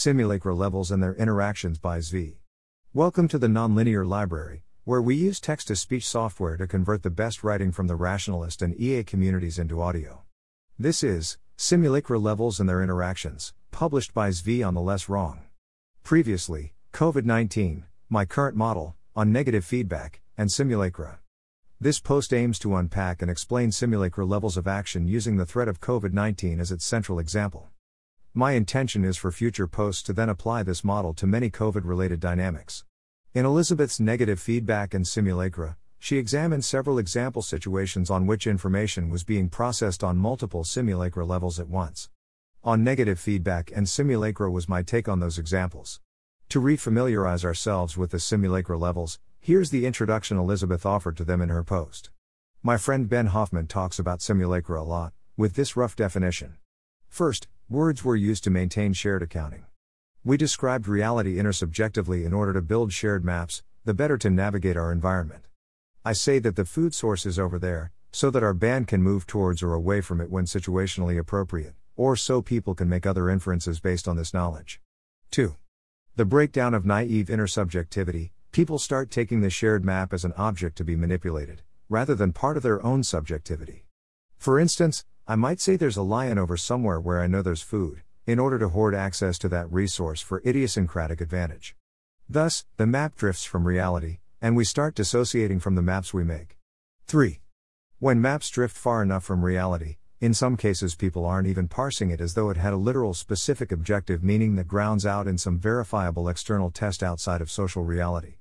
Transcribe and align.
Simulacra 0.00 0.54
Levels 0.54 0.90
and 0.90 1.02
Their 1.02 1.14
Interactions 1.16 1.78
by 1.78 1.98
Zvi. 1.98 2.36
Welcome 2.94 3.28
to 3.28 3.38
the 3.38 3.48
Nonlinear 3.48 4.08
Library, 4.08 4.62
where 4.84 5.02
we 5.02 5.14
use 5.14 5.38
text 5.38 5.68
to 5.68 5.76
speech 5.76 6.08
software 6.08 6.56
to 6.56 6.66
convert 6.66 7.02
the 7.02 7.10
best 7.10 7.44
writing 7.44 7.70
from 7.70 7.86
the 7.86 7.96
rationalist 7.96 8.62
and 8.62 8.74
EA 8.80 9.04
communities 9.04 9.58
into 9.58 9.82
audio. 9.82 10.22
This 10.78 11.04
is 11.04 11.36
Simulacra 11.58 12.18
Levels 12.18 12.58
and 12.58 12.66
Their 12.66 12.82
Interactions, 12.82 13.52
published 13.72 14.14
by 14.14 14.30
Zvi 14.30 14.66
on 14.66 14.72
the 14.72 14.80
Less 14.80 15.10
Wrong. 15.10 15.42
Previously, 16.02 16.72
COVID 16.94 17.26
19, 17.26 17.84
my 18.08 18.24
current 18.24 18.56
model, 18.56 18.96
on 19.14 19.30
negative 19.30 19.66
feedback, 19.66 20.22
and 20.34 20.50
simulacra. 20.50 21.20
This 21.78 22.00
post 22.00 22.32
aims 22.32 22.58
to 22.60 22.74
unpack 22.74 23.20
and 23.20 23.30
explain 23.30 23.70
simulacra 23.70 24.24
levels 24.24 24.56
of 24.56 24.66
action 24.66 25.06
using 25.06 25.36
the 25.36 25.44
threat 25.44 25.68
of 25.68 25.78
COVID 25.78 26.14
19 26.14 26.58
as 26.58 26.72
its 26.72 26.86
central 26.86 27.18
example. 27.18 27.68
My 28.34 28.52
intention 28.52 29.04
is 29.04 29.16
for 29.16 29.32
future 29.32 29.66
posts 29.66 30.04
to 30.04 30.12
then 30.12 30.28
apply 30.28 30.62
this 30.62 30.84
model 30.84 31.12
to 31.14 31.26
many 31.26 31.50
COVID 31.50 31.80
related 31.84 32.20
dynamics. 32.20 32.84
In 33.34 33.44
Elizabeth's 33.44 33.98
negative 33.98 34.38
feedback 34.38 34.94
and 34.94 35.04
simulacra, 35.04 35.76
she 35.98 36.16
examined 36.16 36.64
several 36.64 36.96
example 36.96 37.42
situations 37.42 38.08
on 38.08 38.28
which 38.28 38.46
information 38.46 39.10
was 39.10 39.24
being 39.24 39.48
processed 39.48 40.04
on 40.04 40.16
multiple 40.16 40.62
simulacra 40.62 41.26
levels 41.26 41.58
at 41.58 41.68
once. 41.68 42.08
On 42.62 42.84
negative 42.84 43.18
feedback 43.18 43.72
and 43.74 43.88
simulacra 43.88 44.48
was 44.48 44.68
my 44.68 44.84
take 44.84 45.08
on 45.08 45.18
those 45.18 45.36
examples. 45.36 46.00
To 46.50 46.60
refamiliarize 46.60 47.44
ourselves 47.44 47.96
with 47.96 48.12
the 48.12 48.20
simulacra 48.20 48.78
levels, 48.78 49.18
here's 49.40 49.70
the 49.70 49.86
introduction 49.86 50.38
Elizabeth 50.38 50.86
offered 50.86 51.16
to 51.16 51.24
them 51.24 51.42
in 51.42 51.48
her 51.48 51.64
post. 51.64 52.10
My 52.62 52.76
friend 52.76 53.08
Ben 53.08 53.26
Hoffman 53.26 53.66
talks 53.66 53.98
about 53.98 54.22
simulacra 54.22 54.80
a 54.80 54.84
lot, 54.84 55.14
with 55.36 55.54
this 55.54 55.76
rough 55.76 55.96
definition. 55.96 56.58
First, 57.10 57.48
Words 57.68 58.04
were 58.04 58.16
used 58.16 58.42
to 58.42 58.50
maintain 58.50 58.92
shared 58.94 59.22
accounting. 59.22 59.64
We 60.24 60.36
described 60.36 60.88
reality 60.88 61.36
intersubjectively 61.36 62.24
in 62.24 62.32
order 62.32 62.52
to 62.52 62.60
build 62.62 62.92
shared 62.92 63.24
maps, 63.24 63.62
the 63.84 63.94
better 63.94 64.18
to 64.18 64.28
navigate 64.28 64.76
our 64.76 64.90
environment. 64.90 65.46
I 66.04 66.14
say 66.14 66.40
that 66.40 66.56
the 66.56 66.64
food 66.64 66.96
source 66.96 67.26
is 67.26 67.38
over 67.38 67.60
there, 67.60 67.92
so 68.10 68.28
that 68.30 68.42
our 68.42 68.54
band 68.54 68.88
can 68.88 69.04
move 69.04 69.24
towards 69.24 69.62
or 69.62 69.72
away 69.72 70.00
from 70.00 70.20
it 70.20 70.32
when 70.32 70.46
situationally 70.46 71.16
appropriate, 71.16 71.74
or 71.94 72.16
so 72.16 72.42
people 72.42 72.74
can 72.74 72.88
make 72.88 73.06
other 73.06 73.30
inferences 73.30 73.78
based 73.78 74.08
on 74.08 74.16
this 74.16 74.34
knowledge. 74.34 74.80
2. 75.30 75.54
The 76.16 76.24
breakdown 76.24 76.74
of 76.74 76.84
naive 76.84 77.28
intersubjectivity, 77.28 78.30
people 78.50 78.80
start 78.80 79.12
taking 79.12 79.42
the 79.42 79.50
shared 79.50 79.84
map 79.84 80.12
as 80.12 80.24
an 80.24 80.32
object 80.36 80.76
to 80.78 80.84
be 80.84 80.96
manipulated, 80.96 81.62
rather 81.88 82.16
than 82.16 82.32
part 82.32 82.56
of 82.56 82.64
their 82.64 82.84
own 82.84 83.04
subjectivity. 83.04 83.84
For 84.38 84.58
instance, 84.58 85.04
I 85.30 85.36
might 85.36 85.60
say 85.60 85.76
there's 85.76 85.96
a 85.96 86.02
lion 86.02 86.38
over 86.38 86.56
somewhere 86.56 86.98
where 86.98 87.20
I 87.20 87.28
know 87.28 87.40
there's 87.40 87.62
food, 87.62 88.02
in 88.26 88.40
order 88.40 88.58
to 88.58 88.70
hoard 88.70 88.96
access 88.96 89.38
to 89.38 89.48
that 89.50 89.70
resource 89.70 90.20
for 90.20 90.42
idiosyncratic 90.44 91.20
advantage. 91.20 91.76
Thus, 92.28 92.66
the 92.78 92.86
map 92.88 93.14
drifts 93.14 93.44
from 93.44 93.64
reality, 93.64 94.18
and 94.42 94.56
we 94.56 94.64
start 94.64 94.96
dissociating 94.96 95.60
from 95.60 95.76
the 95.76 95.82
maps 95.82 96.12
we 96.12 96.24
make. 96.24 96.58
3. 97.06 97.42
When 98.00 98.20
maps 98.20 98.50
drift 98.50 98.76
far 98.76 99.04
enough 99.04 99.22
from 99.22 99.44
reality, 99.44 99.98
in 100.20 100.34
some 100.34 100.56
cases 100.56 100.96
people 100.96 101.24
aren't 101.24 101.46
even 101.46 101.68
parsing 101.68 102.10
it 102.10 102.20
as 102.20 102.34
though 102.34 102.50
it 102.50 102.56
had 102.56 102.72
a 102.72 102.76
literal 102.76 103.14
specific 103.14 103.70
objective 103.70 104.24
meaning 104.24 104.56
that 104.56 104.66
grounds 104.66 105.06
out 105.06 105.28
in 105.28 105.38
some 105.38 105.60
verifiable 105.60 106.28
external 106.28 106.72
test 106.72 107.04
outside 107.04 107.40
of 107.40 107.52
social 107.52 107.84
reality. 107.84 108.38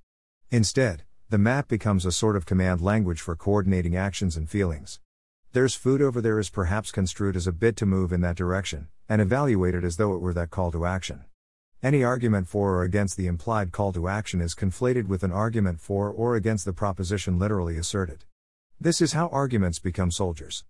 Instead, 0.50 1.04
the 1.30 1.38
map 1.38 1.68
becomes 1.68 2.04
a 2.04 2.12
sort 2.12 2.36
of 2.36 2.48
command 2.48 2.82
language 2.82 3.22
for 3.22 3.36
coordinating 3.36 3.96
actions 3.96 4.36
and 4.36 4.50
feelings. 4.50 5.00
There's 5.52 5.74
food 5.74 6.00
over 6.00 6.22
there 6.22 6.38
is 6.38 6.52
perhaps 6.52 6.92
construed 6.92 7.36
as 7.36 7.48
a 7.48 7.52
bid 7.52 7.76
to 7.78 7.88
move 7.88 8.14
in 8.14 8.22
that 8.22 8.36
direction, 8.36 8.88
and 9.08 9.20
evaluated 9.20 9.84
as 9.84 9.98
though 9.98 10.14
it 10.14 10.22
were 10.22 10.34
that 10.34 10.52
call 10.52 10.72
to 10.72 10.86
action. 10.86 11.26
Any 11.82 12.04
argument 12.04 12.48
for 12.48 12.76
or 12.76 12.84
against 12.84 13.18
the 13.18 13.26
implied 13.26 13.72
call 13.72 13.92
to 13.94 14.08
action 14.08 14.42
is 14.42 14.54
conflated 14.54 15.08
with 15.08 15.24
an 15.24 15.32
argument 15.32 15.82
for 15.82 16.12
or 16.12 16.36
against 16.36 16.66
the 16.66 16.74
proposition 16.74 17.40
literally 17.40 17.78
asserted. 17.78 18.26
This 18.80 19.02
is 19.02 19.14
how 19.14 19.28
arguments 19.30 19.80
become 19.80 20.12
soldiers. 20.12 20.66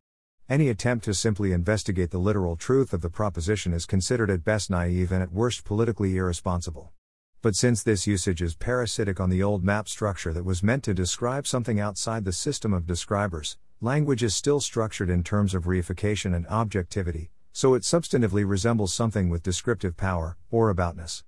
Any 0.47 0.69
attempt 0.69 1.03
to 1.05 1.13
simply 1.13 1.51
investigate 1.51 2.11
the 2.11 2.17
literal 2.17 2.55
truth 2.55 2.93
of 2.93 3.01
the 3.01 3.09
proposition 3.09 3.73
is 3.73 3.85
considered 3.85 4.29
at 4.29 4.45
best 4.45 4.69
naive 4.69 5.11
and 5.11 5.21
at 5.21 5.33
worst 5.33 5.65
politically 5.65 6.15
irresponsible. 6.15 6.93
But 7.41 7.57
since 7.57 7.83
this 7.83 8.07
usage 8.07 8.41
is 8.41 8.55
parasitic 8.55 9.19
on 9.19 9.29
the 9.29 9.43
old 9.43 9.61
map 9.61 9.89
structure 9.89 10.31
that 10.31 10.45
was 10.45 10.63
meant 10.63 10.85
to 10.85 10.93
describe 10.93 11.45
something 11.47 11.81
outside 11.81 12.23
the 12.23 12.31
system 12.31 12.73
of 12.73 12.87
describers, 12.87 13.57
Language 13.81 14.23
is 14.23 14.35
still 14.35 14.59
structured 14.59 15.09
in 15.09 15.23
terms 15.23 15.53
of 15.53 15.63
reification 15.63 16.35
and 16.35 16.45
objectivity, 16.47 17.31
so 17.53 17.75
it 17.75 17.83
substantively 17.83 18.45
resembles 18.45 18.93
something 18.93 19.29
with 19.29 19.41
descriptive 19.41 19.95
power, 19.95 20.35
or 20.51 20.69
aboutness. 20.69 21.23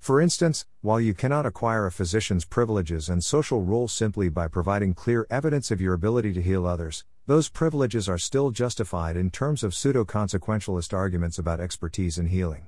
For 0.00 0.20
instance, 0.20 0.66
while 0.80 1.00
you 1.00 1.14
cannot 1.14 1.46
acquire 1.46 1.86
a 1.86 1.92
physician's 1.92 2.44
privileges 2.44 3.08
and 3.08 3.22
social 3.22 3.62
role 3.62 3.86
simply 3.86 4.28
by 4.28 4.48
providing 4.48 4.94
clear 4.94 5.28
evidence 5.30 5.70
of 5.70 5.80
your 5.80 5.94
ability 5.94 6.32
to 6.32 6.42
heal 6.42 6.66
others, 6.66 7.04
those 7.28 7.48
privileges 7.48 8.08
are 8.08 8.18
still 8.18 8.50
justified 8.50 9.16
in 9.16 9.30
terms 9.30 9.62
of 9.62 9.72
pseudo 9.72 10.04
consequentialist 10.04 10.92
arguments 10.92 11.38
about 11.38 11.60
expertise 11.60 12.18
in 12.18 12.26
healing. 12.26 12.66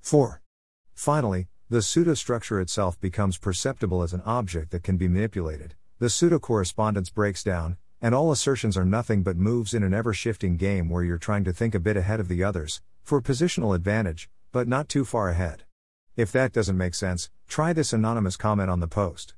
4. 0.00 0.42
Finally, 0.92 1.46
the 1.70 1.82
pseudo-structure 1.82 2.60
itself 2.60 3.00
becomes 3.00 3.38
perceptible 3.38 4.02
as 4.02 4.12
an 4.12 4.22
object 4.26 4.72
that 4.72 4.82
can 4.82 4.96
be 4.96 5.06
manipulated. 5.06 5.76
The 6.00 6.10
pseudo 6.10 6.40
correspondence 6.40 7.10
breaks 7.10 7.44
down, 7.44 7.76
and 8.02 8.16
all 8.16 8.32
assertions 8.32 8.76
are 8.76 8.84
nothing 8.84 9.22
but 9.22 9.36
moves 9.36 9.72
in 9.72 9.84
an 9.84 9.94
ever 9.94 10.12
shifting 10.12 10.56
game 10.56 10.88
where 10.88 11.04
you're 11.04 11.16
trying 11.16 11.44
to 11.44 11.52
think 11.52 11.72
a 11.72 11.78
bit 11.78 11.96
ahead 11.96 12.18
of 12.18 12.26
the 12.26 12.42
others, 12.42 12.82
for 13.04 13.22
positional 13.22 13.76
advantage, 13.76 14.28
but 14.50 14.66
not 14.66 14.88
too 14.88 15.04
far 15.04 15.28
ahead. 15.28 15.62
If 16.16 16.32
that 16.32 16.52
doesn't 16.52 16.76
make 16.76 16.96
sense, 16.96 17.30
try 17.46 17.72
this 17.72 17.92
anonymous 17.92 18.36
comment 18.36 18.68
on 18.68 18.80
the 18.80 18.88
post. 18.88 19.34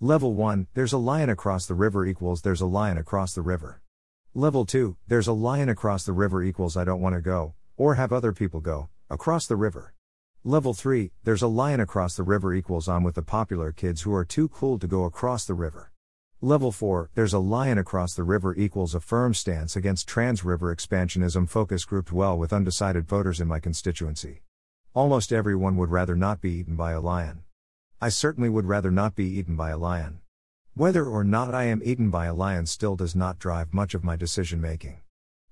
Level 0.00 0.32
1 0.32 0.66
There's 0.72 0.94
a 0.94 0.98
lion 0.98 1.28
across 1.28 1.66
the 1.66 1.74
river 1.74 2.06
equals 2.06 2.40
there's 2.40 2.62
a 2.62 2.66
lion 2.66 2.96
across 2.96 3.34
the 3.34 3.42
river. 3.42 3.82
Level 4.32 4.64
2 4.64 4.96
There's 5.06 5.28
a 5.28 5.34
lion 5.34 5.68
across 5.68 6.06
the 6.06 6.14
river 6.14 6.42
equals 6.42 6.74
I 6.74 6.84
don't 6.84 7.02
want 7.02 7.14
to 7.16 7.20
go, 7.20 7.54
or 7.76 7.96
have 7.96 8.14
other 8.14 8.32
people 8.32 8.60
go, 8.60 8.88
across 9.10 9.46
the 9.46 9.56
river. 9.56 9.92
Level 10.42 10.72
3 10.72 11.12
There's 11.24 11.42
a 11.42 11.48
lion 11.48 11.80
across 11.80 12.16
the 12.16 12.22
river 12.22 12.54
equals 12.54 12.88
I'm 12.88 13.02
with 13.02 13.14
the 13.14 13.22
popular 13.22 13.72
kids 13.72 14.02
who 14.02 14.14
are 14.14 14.24
too 14.24 14.48
cool 14.48 14.78
to 14.78 14.86
go 14.86 15.04
across 15.04 15.44
the 15.44 15.54
river. 15.54 15.92
Level 16.42 16.70
4 16.70 17.08
There's 17.14 17.32
a 17.32 17.38
lion 17.38 17.78
across 17.78 18.12
the 18.12 18.22
river 18.22 18.54
equals 18.54 18.94
a 18.94 19.00
firm 19.00 19.32
stance 19.32 19.74
against 19.74 20.06
trans 20.06 20.44
river 20.44 20.74
expansionism 20.74 21.48
focus 21.48 21.86
grouped 21.86 22.12
well 22.12 22.36
with 22.36 22.52
undecided 22.52 23.08
voters 23.08 23.40
in 23.40 23.48
my 23.48 23.58
constituency. 23.58 24.42
Almost 24.92 25.32
everyone 25.32 25.78
would 25.78 25.90
rather 25.90 26.14
not 26.14 26.42
be 26.42 26.52
eaten 26.52 26.76
by 26.76 26.92
a 26.92 27.00
lion. 27.00 27.44
I 28.02 28.10
certainly 28.10 28.50
would 28.50 28.66
rather 28.66 28.90
not 28.90 29.14
be 29.14 29.24
eaten 29.24 29.56
by 29.56 29.70
a 29.70 29.78
lion. 29.78 30.20
Whether 30.74 31.06
or 31.06 31.24
not 31.24 31.54
I 31.54 31.64
am 31.64 31.80
eaten 31.82 32.10
by 32.10 32.26
a 32.26 32.34
lion 32.34 32.66
still 32.66 32.96
does 32.96 33.16
not 33.16 33.38
drive 33.38 33.72
much 33.72 33.94
of 33.94 34.04
my 34.04 34.14
decision 34.14 34.60
making. 34.60 35.00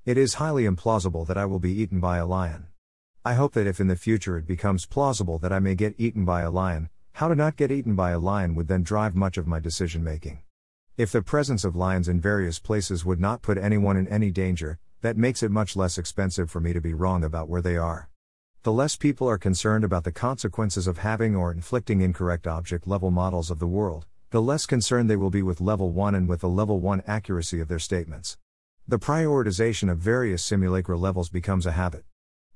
It 0.04 0.18
is 0.18 0.34
highly 0.34 0.64
implausible 0.64 1.26
that 1.28 1.38
I 1.38 1.46
will 1.46 1.60
be 1.60 1.72
eaten 1.72 1.98
by 1.98 2.18
a 2.18 2.26
lion. 2.26 2.66
I 3.24 3.32
hope 3.32 3.54
that 3.54 3.66
if 3.66 3.80
in 3.80 3.86
the 3.86 3.96
future 3.96 4.36
it 4.36 4.46
becomes 4.46 4.84
plausible 4.84 5.38
that 5.38 5.52
I 5.52 5.60
may 5.60 5.76
get 5.76 5.94
eaten 5.96 6.26
by 6.26 6.42
a 6.42 6.50
lion, 6.50 6.90
how 7.12 7.28
to 7.28 7.34
not 7.34 7.56
get 7.56 7.72
eaten 7.72 7.94
by 7.94 8.10
a 8.10 8.18
lion 8.18 8.54
would 8.54 8.68
then 8.68 8.82
drive 8.82 9.16
much 9.16 9.38
of 9.38 9.46
my 9.46 9.58
decision 9.58 10.04
making. 10.04 10.43
If 10.96 11.10
the 11.10 11.22
presence 11.22 11.64
of 11.64 11.74
lions 11.74 12.08
in 12.08 12.20
various 12.20 12.60
places 12.60 13.04
would 13.04 13.18
not 13.18 13.42
put 13.42 13.58
anyone 13.58 13.96
in 13.96 14.06
any 14.06 14.30
danger, 14.30 14.78
that 15.00 15.16
makes 15.16 15.42
it 15.42 15.50
much 15.50 15.74
less 15.74 15.98
expensive 15.98 16.48
for 16.48 16.60
me 16.60 16.72
to 16.72 16.80
be 16.80 16.94
wrong 16.94 17.24
about 17.24 17.48
where 17.48 17.60
they 17.60 17.76
are. 17.76 18.10
The 18.62 18.70
less 18.70 18.94
people 18.94 19.28
are 19.28 19.36
concerned 19.36 19.82
about 19.82 20.04
the 20.04 20.12
consequences 20.12 20.86
of 20.86 20.98
having 20.98 21.34
or 21.34 21.50
inflicting 21.50 22.00
incorrect 22.00 22.46
object 22.46 22.86
level 22.86 23.10
models 23.10 23.50
of 23.50 23.58
the 23.58 23.66
world, 23.66 24.06
the 24.30 24.40
less 24.40 24.66
concerned 24.66 25.10
they 25.10 25.16
will 25.16 25.30
be 25.30 25.42
with 25.42 25.60
level 25.60 25.90
1 25.90 26.14
and 26.14 26.28
with 26.28 26.42
the 26.42 26.48
level 26.48 26.78
1 26.78 27.02
accuracy 27.08 27.58
of 27.58 27.66
their 27.66 27.80
statements. 27.80 28.38
The 28.86 29.00
prioritization 29.00 29.90
of 29.90 29.98
various 29.98 30.44
simulacra 30.44 30.96
levels 30.96 31.28
becomes 31.28 31.66
a 31.66 31.72
habit. 31.72 32.04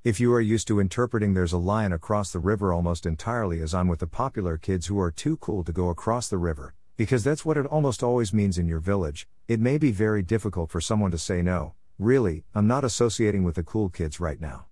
If 0.04 0.20
you 0.20 0.32
are 0.32 0.40
used 0.40 0.68
to 0.68 0.78
interpreting 0.78 1.34
there's 1.34 1.52
a 1.52 1.58
lion 1.58 1.92
across 1.92 2.30
the 2.30 2.38
river 2.38 2.72
almost 2.72 3.04
entirely 3.04 3.60
as 3.60 3.74
I'm 3.74 3.88
with 3.88 3.98
the 3.98 4.06
popular 4.06 4.56
kids 4.58 4.86
who 4.86 5.00
are 5.00 5.10
too 5.10 5.38
cool 5.38 5.64
to 5.64 5.72
go 5.72 5.88
across 5.88 6.28
the 6.28 6.38
river, 6.38 6.76
because 6.98 7.22
that's 7.22 7.44
what 7.44 7.56
it 7.56 7.64
almost 7.64 8.02
always 8.02 8.34
means 8.34 8.58
in 8.58 8.66
your 8.66 8.80
village, 8.80 9.28
it 9.46 9.60
may 9.60 9.78
be 9.78 9.92
very 9.92 10.20
difficult 10.20 10.68
for 10.68 10.80
someone 10.80 11.12
to 11.12 11.16
say 11.16 11.40
no, 11.40 11.74
really, 11.96 12.42
I'm 12.56 12.66
not 12.66 12.82
associating 12.82 13.44
with 13.44 13.54
the 13.54 13.62
cool 13.62 13.88
kids 13.88 14.18
right 14.18 14.40
now. 14.40 14.66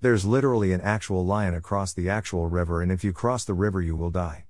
There's 0.00 0.24
literally 0.24 0.72
an 0.72 0.80
actual 0.80 1.24
lion 1.24 1.54
across 1.54 1.92
the 1.92 2.10
actual 2.10 2.48
river, 2.48 2.82
and 2.82 2.90
if 2.90 3.04
you 3.04 3.12
cross 3.12 3.44
the 3.44 3.54
river, 3.54 3.80
you 3.80 3.94
will 3.94 4.10
die. 4.10 4.46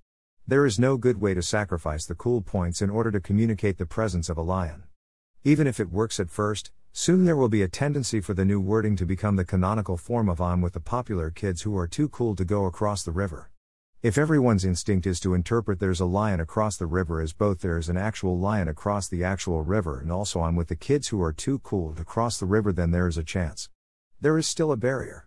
There 0.46 0.64
is 0.64 0.78
no 0.78 0.96
good 0.96 1.20
way 1.20 1.34
to 1.34 1.42
sacrifice 1.42 2.06
the 2.06 2.14
cool 2.14 2.40
points 2.40 2.80
in 2.80 2.88
order 2.88 3.10
to 3.10 3.20
communicate 3.20 3.76
the 3.76 3.84
presence 3.84 4.30
of 4.30 4.38
a 4.38 4.42
lion. 4.42 4.84
Even 5.44 5.66
if 5.66 5.78
it 5.78 5.92
works 5.92 6.18
at 6.18 6.30
first, 6.30 6.70
soon 6.94 7.26
there 7.26 7.36
will 7.36 7.50
be 7.50 7.60
a 7.60 7.68
tendency 7.68 8.22
for 8.22 8.32
the 8.32 8.46
new 8.46 8.58
wording 8.58 8.96
to 8.96 9.04
become 9.04 9.36
the 9.36 9.44
canonical 9.44 9.98
form 9.98 10.30
of 10.30 10.40
I'm 10.40 10.62
with 10.62 10.72
the 10.72 10.80
popular 10.80 11.28
kids 11.28 11.60
who 11.60 11.76
are 11.76 11.86
too 11.86 12.08
cool 12.08 12.34
to 12.36 12.46
go 12.46 12.64
across 12.64 13.02
the 13.02 13.12
river. 13.12 13.50
If 14.00 14.16
everyone's 14.16 14.64
instinct 14.64 15.08
is 15.08 15.18
to 15.20 15.34
interpret 15.34 15.80
there's 15.80 15.98
a 15.98 16.04
lion 16.04 16.38
across 16.38 16.76
the 16.76 16.86
river 16.86 17.20
as 17.20 17.32
both 17.32 17.62
there's 17.62 17.88
an 17.88 17.96
actual 17.96 18.38
lion 18.38 18.68
across 18.68 19.08
the 19.08 19.24
actual 19.24 19.64
river 19.64 19.98
and 19.98 20.12
also 20.12 20.40
I'm 20.40 20.54
with 20.54 20.68
the 20.68 20.76
kids 20.76 21.08
who 21.08 21.20
are 21.20 21.32
too 21.32 21.58
cool 21.58 21.96
to 21.96 22.04
cross 22.04 22.38
the 22.38 22.46
river, 22.46 22.72
then 22.72 22.92
there 22.92 23.08
is 23.08 23.18
a 23.18 23.24
chance. 23.24 23.68
There 24.20 24.38
is 24.38 24.46
still 24.46 24.70
a 24.70 24.76
barrier. 24.76 25.26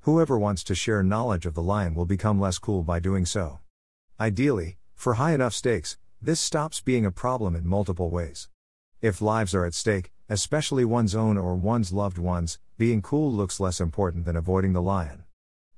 Whoever 0.00 0.36
wants 0.36 0.64
to 0.64 0.74
share 0.74 1.04
knowledge 1.04 1.46
of 1.46 1.54
the 1.54 1.62
lion 1.62 1.94
will 1.94 2.06
become 2.06 2.40
less 2.40 2.58
cool 2.58 2.82
by 2.82 2.98
doing 2.98 3.24
so. 3.24 3.60
Ideally, 4.18 4.78
for 4.96 5.14
high 5.14 5.32
enough 5.32 5.54
stakes, 5.54 5.96
this 6.20 6.40
stops 6.40 6.80
being 6.80 7.06
a 7.06 7.12
problem 7.12 7.54
in 7.54 7.68
multiple 7.68 8.10
ways. 8.10 8.48
If 9.00 9.22
lives 9.22 9.54
are 9.54 9.64
at 9.64 9.74
stake, 9.74 10.10
especially 10.28 10.84
one's 10.84 11.14
own 11.14 11.38
or 11.38 11.54
one's 11.54 11.92
loved 11.92 12.18
ones, 12.18 12.58
being 12.78 13.00
cool 13.00 13.32
looks 13.32 13.60
less 13.60 13.80
important 13.80 14.24
than 14.24 14.34
avoiding 14.34 14.72
the 14.72 14.82
lion. 14.82 15.22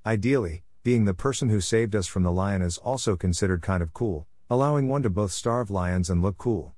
Ideally, 0.06 0.64
being 0.82 1.05
the 1.05 1.12
person 1.12 1.50
who 1.50 1.61
saved 1.61 1.94
us 1.94 2.06
from 2.06 2.23
the 2.23 2.32
lion 2.32 2.62
is 2.62 2.79
also 2.79 3.15
considered 3.15 3.61
kind 3.61 3.82
of 3.82 3.93
cool, 3.93 4.27
allowing 4.49 4.88
one 4.88 5.03
to 5.03 5.11
both 5.11 5.31
starve 5.31 5.71
lions 5.71 6.09
and 6.09 6.23
look 6.23 6.38
cool. 6.38 6.75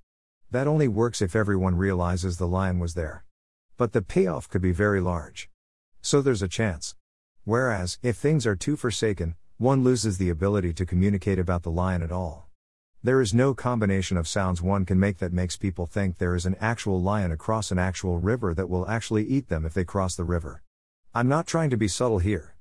That 0.50 0.66
only 0.66 0.88
works 0.88 1.22
if 1.22 1.36
everyone 1.36 1.76
realizes 1.76 2.36
the 2.36 2.48
lion 2.48 2.80
was 2.80 2.94
there. 2.94 3.24
But 3.76 3.92
the 3.92 4.02
payoff 4.02 4.48
could 4.48 4.60
be 4.60 4.72
very 4.72 5.00
large. 5.00 5.48
So 6.00 6.20
there's 6.20 6.42
a 6.42 6.48
chance. 6.48 6.96
Whereas, 7.44 7.98
if 8.02 8.16
things 8.16 8.44
are 8.44 8.56
too 8.56 8.76
forsaken, 8.76 9.36
one 9.56 9.84
loses 9.84 10.18
the 10.18 10.30
ability 10.30 10.72
to 10.74 10.86
communicate 10.86 11.38
about 11.38 11.62
the 11.62 11.70
lion 11.70 12.02
at 12.02 12.10
all. 12.10 12.48
There 13.04 13.20
is 13.20 13.32
no 13.32 13.54
combination 13.54 14.16
of 14.16 14.26
sounds 14.26 14.60
one 14.60 14.84
can 14.84 14.98
make 14.98 15.18
that 15.18 15.32
makes 15.32 15.56
people 15.56 15.86
think 15.86 16.18
there 16.18 16.34
is 16.34 16.44
an 16.44 16.56
actual 16.60 17.00
lion 17.00 17.30
across 17.30 17.70
an 17.70 17.78
actual 17.78 18.18
river 18.18 18.52
that 18.52 18.68
will 18.68 18.88
actually 18.88 19.24
eat 19.26 19.48
them 19.48 19.64
if 19.64 19.74
they 19.74 19.84
cross 19.84 20.16
the 20.16 20.24
river. 20.24 20.62
I'm 21.14 21.28
not 21.28 21.46
trying 21.46 21.70
to 21.70 21.76
be 21.76 21.86
subtle 21.86 22.18
here. 22.18 22.51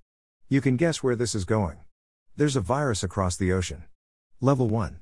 You 0.51 0.59
can 0.59 0.75
guess 0.75 1.01
where 1.01 1.15
this 1.15 1.33
is 1.33 1.45
going. 1.45 1.77
There's 2.36 2.57
a 2.57 2.59
virus 2.59 3.03
across 3.03 3.38
the 3.38 3.53
ocean. 3.53 3.86
Level 4.42 4.68
1. 4.68 5.00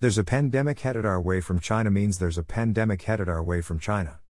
There's 0.00 0.16
a 0.16 0.24
pandemic 0.24 0.80
headed 0.80 1.04
our 1.04 1.20
way 1.20 1.42
from 1.42 1.60
China 1.60 1.90
means 1.90 2.16
there's 2.16 2.38
a 2.38 2.42
pandemic 2.42 3.02
headed 3.02 3.28
our 3.28 3.42
way 3.42 3.60
from 3.60 3.78
China. 3.78 4.20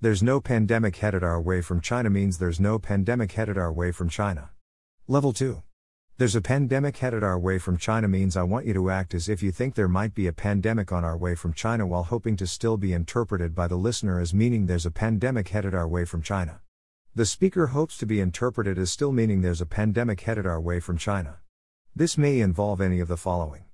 There's 0.00 0.22
no 0.22 0.40
pandemic 0.40 0.96
headed 0.96 1.22
our 1.22 1.42
way 1.42 1.60
from 1.60 1.82
China 1.82 2.08
means 2.08 2.38
there's 2.38 2.58
no 2.58 2.78
pandemic 2.78 3.32
headed 3.32 3.58
our 3.58 3.70
way 3.70 3.92
from 3.92 4.08
China. 4.08 4.48
Level 5.06 5.34
2. 5.34 5.62
There's 6.16 6.34
a 6.34 6.40
pandemic 6.40 6.96
headed 6.96 7.22
our 7.22 7.38
way 7.38 7.58
from 7.58 7.76
China 7.76 8.08
means 8.08 8.34
I 8.34 8.44
want 8.44 8.64
you 8.64 8.72
to 8.72 8.88
act 8.88 9.12
as 9.12 9.28
if 9.28 9.42
you 9.42 9.52
think 9.52 9.74
there 9.74 9.88
might 9.88 10.14
be 10.14 10.26
a 10.26 10.32
pandemic 10.32 10.90
on 10.90 11.04
our 11.04 11.18
way 11.18 11.34
from 11.34 11.52
China 11.52 11.86
while 11.86 12.04
hoping 12.04 12.38
to 12.38 12.46
still 12.46 12.78
be 12.78 12.94
interpreted 12.94 13.54
by 13.54 13.68
the 13.68 13.76
listener 13.76 14.18
as 14.20 14.32
meaning 14.32 14.64
there's 14.64 14.86
a 14.86 14.90
pandemic 14.90 15.48
headed 15.48 15.74
our 15.74 15.86
way 15.86 16.06
from 16.06 16.22
China. 16.22 16.62
The 17.16 17.24
speaker 17.24 17.68
hopes 17.68 17.96
to 17.98 18.06
be 18.06 18.18
interpreted 18.18 18.76
as 18.76 18.90
still 18.90 19.12
meaning 19.12 19.40
there's 19.40 19.60
a 19.60 19.66
pandemic 19.66 20.22
headed 20.22 20.46
our 20.46 20.60
way 20.60 20.80
from 20.80 20.98
China. 20.98 21.38
This 21.94 22.18
may 22.18 22.40
involve 22.40 22.80
any 22.80 22.98
of 22.98 23.06
the 23.06 23.16
following. 23.16 23.66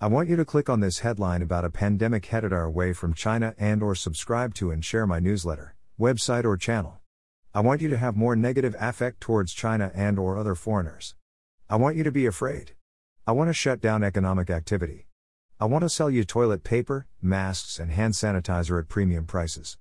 I 0.00 0.08
want 0.08 0.28
you 0.28 0.34
to 0.34 0.44
click 0.44 0.68
on 0.68 0.80
this 0.80 0.98
headline 0.98 1.40
about 1.40 1.64
a 1.64 1.70
pandemic 1.70 2.26
headed 2.26 2.52
our 2.52 2.68
way 2.68 2.92
from 2.92 3.14
China 3.14 3.54
and 3.56 3.80
or 3.80 3.94
subscribe 3.94 4.54
to 4.54 4.72
and 4.72 4.84
share 4.84 5.06
my 5.06 5.20
newsletter, 5.20 5.76
website 6.00 6.44
or 6.44 6.56
channel. 6.56 6.98
I 7.54 7.60
want 7.60 7.80
you 7.80 7.88
to 7.90 7.96
have 7.96 8.16
more 8.16 8.34
negative 8.34 8.74
affect 8.80 9.20
towards 9.20 9.54
China 9.54 9.92
and 9.94 10.18
or 10.18 10.36
other 10.36 10.56
foreigners. 10.56 11.14
I 11.68 11.76
want 11.76 11.94
you 11.94 12.02
to 12.02 12.10
be 12.10 12.26
afraid. 12.26 12.72
I 13.24 13.30
want 13.30 13.50
to 13.50 13.54
shut 13.54 13.80
down 13.80 14.02
economic 14.02 14.50
activity. 14.50 15.06
I 15.60 15.66
want 15.66 15.82
to 15.82 15.88
sell 15.88 16.10
you 16.10 16.24
toilet 16.24 16.64
paper, 16.64 17.06
masks 17.22 17.78
and 17.78 17.92
hand 17.92 18.14
sanitizer 18.14 18.80
at 18.80 18.88
premium 18.88 19.26
prices. 19.26 19.78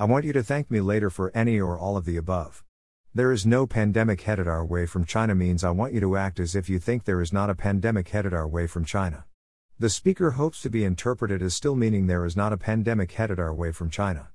I 0.00 0.04
want 0.04 0.24
you 0.24 0.32
to 0.34 0.44
thank 0.44 0.70
me 0.70 0.80
later 0.80 1.10
for 1.10 1.32
any 1.34 1.58
or 1.58 1.76
all 1.76 1.96
of 1.96 2.04
the 2.04 2.16
above. 2.16 2.62
There 3.12 3.32
is 3.32 3.44
no 3.44 3.66
pandemic 3.66 4.20
headed 4.20 4.46
our 4.46 4.64
way 4.64 4.86
from 4.86 5.04
China 5.04 5.34
means 5.34 5.64
I 5.64 5.70
want 5.70 5.92
you 5.92 5.98
to 5.98 6.16
act 6.16 6.38
as 6.38 6.54
if 6.54 6.68
you 6.68 6.78
think 6.78 7.02
there 7.02 7.20
is 7.20 7.32
not 7.32 7.50
a 7.50 7.56
pandemic 7.56 8.10
headed 8.10 8.32
our 8.32 8.46
way 8.46 8.68
from 8.68 8.84
China. 8.84 9.24
The 9.76 9.90
speaker 9.90 10.30
hopes 10.30 10.62
to 10.62 10.70
be 10.70 10.84
interpreted 10.84 11.42
as 11.42 11.54
still 11.54 11.74
meaning 11.74 12.06
there 12.06 12.24
is 12.24 12.36
not 12.36 12.52
a 12.52 12.56
pandemic 12.56 13.10
headed 13.10 13.40
our 13.40 13.52
way 13.52 13.72
from 13.72 13.90
China. 13.90 14.28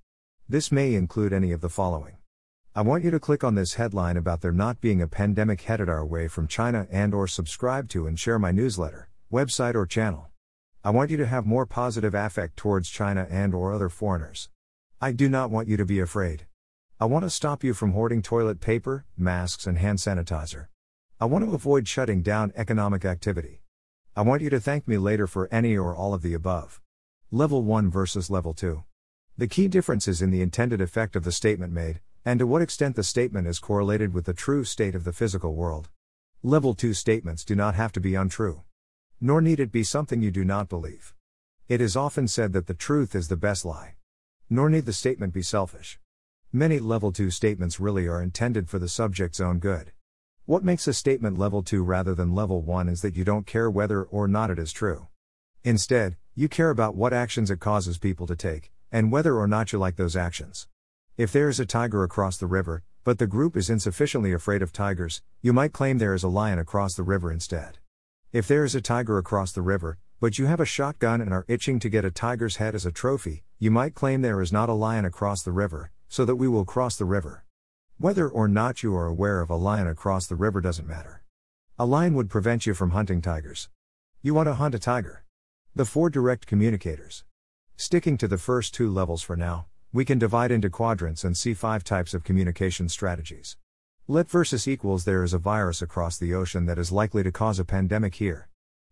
This 0.50 0.70
may 0.70 0.96
include 0.96 1.32
any 1.32 1.54
of 1.54 1.62
the 1.62 1.70
following. 1.70 2.18
I 2.76 2.82
want 2.82 3.06
you 3.06 3.12
to 3.12 3.20
click 3.22 3.46
on 3.46 3.56
this 3.56 3.76
headline 3.76 4.18
about 4.18 4.42
there 4.42 4.52
not 4.52 4.82
being 4.82 5.02
a 5.02 5.08
pandemic 5.08 5.62
headed 5.62 5.88
our 5.88 6.06
way 6.06 6.28
from 6.28 6.46
China 6.46 6.88
and 6.92 7.14
or 7.14 7.26
subscribe 7.26 7.88
to 7.92 8.06
and 8.06 8.20
share 8.20 8.38
my 8.38 8.52
newsletter, 8.52 9.08
website 9.32 9.76
or 9.76 9.86
channel. 9.86 10.28
I 10.84 10.90
want 10.90 11.10
you 11.10 11.16
to 11.16 11.26
have 11.26 11.46
more 11.46 11.66
positive 11.66 12.14
affect 12.14 12.58
towards 12.58 12.90
China 12.90 13.26
and 13.30 13.54
or 13.54 13.72
other 13.72 13.88
foreigners. 13.88 14.50
I 15.04 15.12
do 15.12 15.28
not 15.28 15.52
want 15.52 15.68
you 15.68 15.76
to 15.76 15.84
be 15.84 16.00
afraid. 16.00 16.46
I 16.98 17.04
want 17.04 17.26
to 17.26 17.30
stop 17.30 17.62
you 17.62 17.74
from 17.74 17.92
hoarding 17.92 18.22
toilet 18.22 18.62
paper, 18.62 19.04
masks 19.18 19.68
and 19.68 19.78
hand 19.78 19.98
sanitizer. 19.98 20.68
I 21.20 21.26
want 21.26 21.44
to 21.44 21.54
avoid 21.54 21.90
shutting 21.90 22.22
down 22.22 22.54
economic 22.56 23.04
activity. 23.04 23.64
I 24.16 24.22
want 24.22 24.42
you 24.42 24.50
to 24.50 24.62
thank 24.62 24.88
me 24.88 24.98
later 24.98 25.28
for 25.28 25.54
any 25.54 25.76
or 25.76 25.94
all 25.94 26.14
of 26.14 26.22
the 26.22 26.34
above. 26.34 26.80
Level 27.32 27.64
1 27.64 27.92
versus 27.92 28.30
Level 28.30 28.54
2. 28.54 28.86
The 29.38 29.48
key 29.50 29.68
difference 29.68 30.08
is 30.08 30.22
in 30.22 30.32
the 30.32 30.42
intended 30.42 30.80
effect 30.80 31.18
of 31.18 31.26
the 31.26 31.34
statement 31.34 31.74
made, 31.74 32.00
and 32.24 32.40
to 32.40 32.48
what 32.48 32.62
extent 32.62 32.96
the 32.96 33.04
statement 33.04 33.46
is 33.46 33.60
correlated 33.60 34.14
with 34.14 34.24
the 34.24 34.34
true 34.34 34.64
state 34.64 34.96
of 34.96 35.04
the 35.04 35.12
physical 35.12 35.54
world. 35.54 35.90
Level 36.44 36.74
2 36.74 36.94
statements 36.94 37.44
do 37.44 37.58
not 37.58 37.76
have 37.76 37.92
to 37.92 38.00
be 38.00 38.16
untrue. 38.16 38.62
Nor 39.20 39.42
need 39.42 39.60
it 39.60 39.70
be 39.70 39.84
something 39.84 40.22
you 40.22 40.32
do 40.32 40.46
not 40.46 40.70
believe. 40.70 41.14
It 41.68 41.82
is 41.82 41.98
often 41.98 42.30
said 42.30 42.54
that 42.54 42.68
the 42.68 42.74
truth 42.74 43.16
is 43.16 43.28
the 43.28 43.36
best 43.36 43.66
lie. 43.66 43.96
Nor 44.50 44.70
need 44.70 44.86
the 44.86 44.94
statement 44.94 45.34
be 45.34 45.42
selfish. 45.42 46.00
Many 46.52 46.80
level 46.80 47.12
2 47.12 47.32
statements 47.32 47.80
really 47.80 48.08
are 48.08 48.22
intended 48.22 48.70
for 48.70 48.78
the 48.78 48.88
subject's 48.88 49.40
own 49.40 49.60
good. 49.60 49.92
What 50.46 50.64
makes 50.64 50.88
a 50.88 50.94
statement 50.94 51.40
level 51.40 51.64
2 51.64 51.84
rather 51.84 52.14
than 52.14 52.36
level 52.36 52.62
1 52.62 52.90
is 52.90 53.02
that 53.02 53.16
you 53.16 53.24
don't 53.24 53.48
care 53.48 53.72
whether 53.72 54.04
or 54.04 54.28
not 54.28 54.50
it 54.50 54.60
is 54.60 54.72
true. 54.72 55.08
Instead, 55.64 56.18
you 56.36 56.50
care 56.50 56.70
about 56.70 56.96
what 56.96 57.14
actions 57.14 57.50
it 57.50 57.60
causes 57.60 57.98
people 57.98 58.28
to 58.28 58.36
take, 58.36 58.72
and 58.92 59.12
whether 59.12 59.38
or 59.38 59.48
not 59.48 59.72
you 59.72 59.80
like 59.80 59.96
those 59.96 60.16
actions. 60.16 60.68
If 61.16 61.32
there 61.32 61.48
is 61.48 61.60
a 61.60 61.66
tiger 61.66 62.04
across 62.04 62.38
the 62.38 62.48
river, 62.48 62.84
but 63.04 63.20
the 63.20 63.28
group 63.28 63.56
is 63.56 63.70
insufficiently 63.70 64.34
afraid 64.34 64.62
of 64.62 64.74
tigers, 64.74 65.22
you 65.42 65.54
might 65.54 65.74
claim 65.74 65.98
there 65.98 66.14
is 66.14 66.24
a 66.24 66.28
lion 66.28 66.60
across 66.60 66.96
the 66.96 67.04
river 67.04 67.32
instead. 67.32 67.78
If 68.32 68.48
there 68.48 68.64
is 68.64 68.76
a 68.76 68.82
tiger 68.82 69.18
across 69.18 69.52
the 69.52 69.62
river, 69.62 69.98
but 70.20 70.40
you 70.40 70.46
have 70.46 70.60
a 70.60 70.66
shotgun 70.66 71.22
and 71.22 71.32
are 71.34 71.46
itching 71.48 71.80
to 71.80 71.90
get 71.90 72.06
a 72.06 72.12
tiger's 72.12 72.56
head 72.56 72.76
as 72.76 72.86
a 72.86 72.92
trophy, 72.92 73.44
you 73.64 73.72
might 73.72 73.96
claim 73.96 74.22
there 74.22 74.42
is 74.42 74.52
not 74.52 74.68
a 74.68 74.74
lion 74.74 75.06
across 75.06 75.42
the 75.42 75.54
river, 75.54 75.90
so 76.10 76.26
that 76.26 76.36
we 76.36 76.50
will 76.50 76.66
cross 76.66 76.98
the 76.98 77.06
river. 77.06 77.46
Whether 77.98 78.28
or 78.28 78.50
not 78.50 78.84
you 78.84 78.94
are 78.94 79.06
aware 79.06 79.40
of 79.40 79.50
a 79.50 79.56
lion 79.56 79.88
across 79.88 80.28
the 80.28 80.36
river 80.36 80.60
doesn't 80.60 80.86
matter. 80.86 81.24
A 81.80 81.86
lion 81.86 82.14
would 82.16 82.30
prevent 82.30 82.66
you 82.66 82.74
from 82.74 82.92
hunting 82.92 83.22
tigers. 83.22 83.70
You 84.22 84.34
want 84.34 84.48
to 84.48 84.56
hunt 84.56 84.76
a 84.76 84.80
tiger. 84.80 85.24
The 85.74 85.86
four 85.86 86.10
direct 86.10 86.46
communicators. 86.46 87.24
Sticking 87.78 88.18
to 88.18 88.28
the 88.28 88.38
first 88.38 88.74
two 88.74 88.92
levels 88.92 89.22
for 89.22 89.38
now, 89.38 89.68
we 89.94 90.04
can 90.04 90.20
divide 90.20 90.52
into 90.52 90.70
quadrants 90.70 91.24
and 91.24 91.38
see 91.38 91.54
five 91.54 91.86
types 91.86 92.14
of 92.14 92.26
communication 92.26 92.90
strategies. 92.90 93.56
Let 94.10 94.30
versus 94.30 94.68
equals 94.68 95.06
there 95.06 95.24
is 95.24 95.34
a 95.34 95.38
virus 95.38 95.82
across 95.82 96.18
the 96.18 96.34
ocean 96.34 96.66
that 96.66 96.78
is 96.78 96.92
likely 96.92 97.24
to 97.24 97.32
cause 97.32 97.60
a 97.60 97.64
pandemic 97.64 98.16
here. 98.16 98.50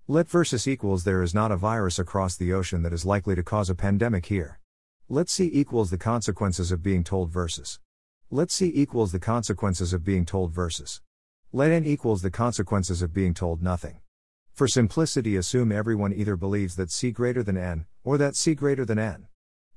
Let 0.07 0.29
versus 0.29 0.65
equals 0.65 1.03
there 1.03 1.21
is 1.21 1.33
not 1.33 1.51
a 1.51 1.57
virus 1.57 1.99
across 1.99 2.37
the 2.37 2.53
ocean 2.53 2.83
that 2.83 2.93
is 2.93 3.05
likely 3.05 3.35
to 3.35 3.43
cause 3.43 3.69
a 3.69 3.75
pandemic 3.75 4.27
here. 4.27 4.60
Let 5.13 5.29
C 5.29 5.49
equals 5.51 5.89
the 5.89 5.97
consequences 5.97 6.71
of 6.71 6.81
being 6.81 7.03
told 7.03 7.31
versus. 7.31 7.81
Let 8.29 8.49
C 8.49 8.71
equals 8.73 9.11
the 9.11 9.19
consequences 9.19 9.91
of 9.91 10.05
being 10.05 10.23
told 10.23 10.53
versus. 10.53 11.01
Let 11.51 11.69
N 11.69 11.83
equals 11.83 12.21
the 12.21 12.31
consequences 12.31 13.01
of 13.01 13.13
being 13.13 13.33
told 13.33 13.61
nothing. 13.61 13.99
For 14.53 14.69
simplicity, 14.69 15.35
assume 15.35 15.69
everyone 15.69 16.13
either 16.13 16.37
believes 16.37 16.77
that 16.77 16.91
C 16.91 17.11
greater 17.11 17.43
than 17.43 17.57
N, 17.57 17.87
or 18.05 18.17
that 18.19 18.37
C 18.37 18.55
greater 18.55 18.85
than 18.85 18.97
N. 18.97 19.27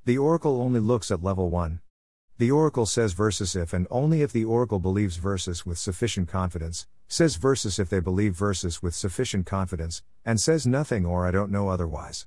The 0.05 0.17
oracle 0.17 0.61
only 0.61 0.79
looks 0.79 1.11
at 1.11 1.21
level 1.21 1.49
1. 1.49 1.81
The 2.37 2.51
oracle 2.51 2.85
says 2.85 3.11
versus 3.11 3.57
if 3.57 3.73
and 3.73 3.87
only 3.91 4.21
if 4.21 4.31
the 4.31 4.45
oracle 4.45 4.79
believes 4.79 5.17
versus 5.17 5.65
with 5.65 5.77
sufficient 5.77 6.29
confidence, 6.29 6.87
says 7.09 7.35
versus 7.35 7.77
if 7.77 7.89
they 7.89 7.99
believe 7.99 8.37
versus 8.37 8.81
with 8.81 8.95
sufficient 8.95 9.45
confidence, 9.45 10.01
and 10.23 10.39
says 10.39 10.65
nothing 10.65 11.05
or 11.05 11.27
I 11.27 11.31
don't 11.31 11.51
know 11.51 11.67
otherwise. 11.67 12.25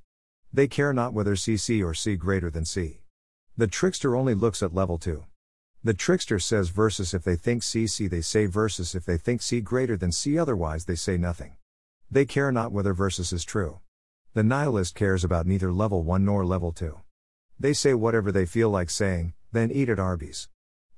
They 0.52 0.66
care 0.66 0.92
not 0.92 1.12
whether 1.12 1.34
CC 1.34 1.84
or 1.84 1.94
C 1.94 2.16
greater 2.16 2.50
than 2.50 2.64
C. 2.64 3.00
The 3.56 3.66
trickster 3.66 4.16
only 4.16 4.34
looks 4.34 4.62
at 4.62 4.74
level 4.74 4.98
2. 4.98 5.24
The 5.84 5.94
trickster 5.94 6.38
says 6.38 6.70
versus 6.70 7.14
if 7.14 7.22
they 7.22 7.36
think 7.36 7.62
C 7.62 7.86
C 7.86 8.08
they 8.08 8.20
say 8.20 8.46
versus 8.46 8.94
if 8.94 9.04
they 9.04 9.16
think 9.16 9.42
C 9.42 9.60
greater 9.60 9.96
than 9.96 10.10
C 10.10 10.38
otherwise 10.38 10.86
they 10.86 10.94
say 10.94 11.16
nothing. 11.16 11.56
They 12.10 12.24
care 12.24 12.50
not 12.50 12.72
whether 12.72 12.94
versus 12.94 13.32
is 13.32 13.44
true. 13.44 13.80
The 14.34 14.42
nihilist 14.42 14.94
cares 14.94 15.24
about 15.24 15.46
neither 15.46 15.70
level 15.70 16.02
1 16.02 16.24
nor 16.24 16.44
level 16.44 16.72
2. 16.72 16.98
They 17.60 17.72
say 17.72 17.94
whatever 17.94 18.32
they 18.32 18.46
feel 18.46 18.70
like 18.70 18.90
saying, 18.90 19.34
then 19.52 19.70
eat 19.70 19.88
at 19.88 19.98
Arby's. 19.98 20.48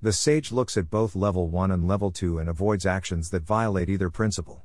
The 0.02 0.12
sage 0.12 0.52
looks 0.52 0.76
at 0.76 0.90
both 0.90 1.14
level 1.16 1.48
1 1.48 1.70
and 1.70 1.86
level 1.86 2.10
2 2.10 2.38
and 2.38 2.48
avoids 2.48 2.86
actions 2.86 3.30
that 3.30 3.42
violate 3.42 3.88
either 3.88 4.10
principle. 4.10 4.64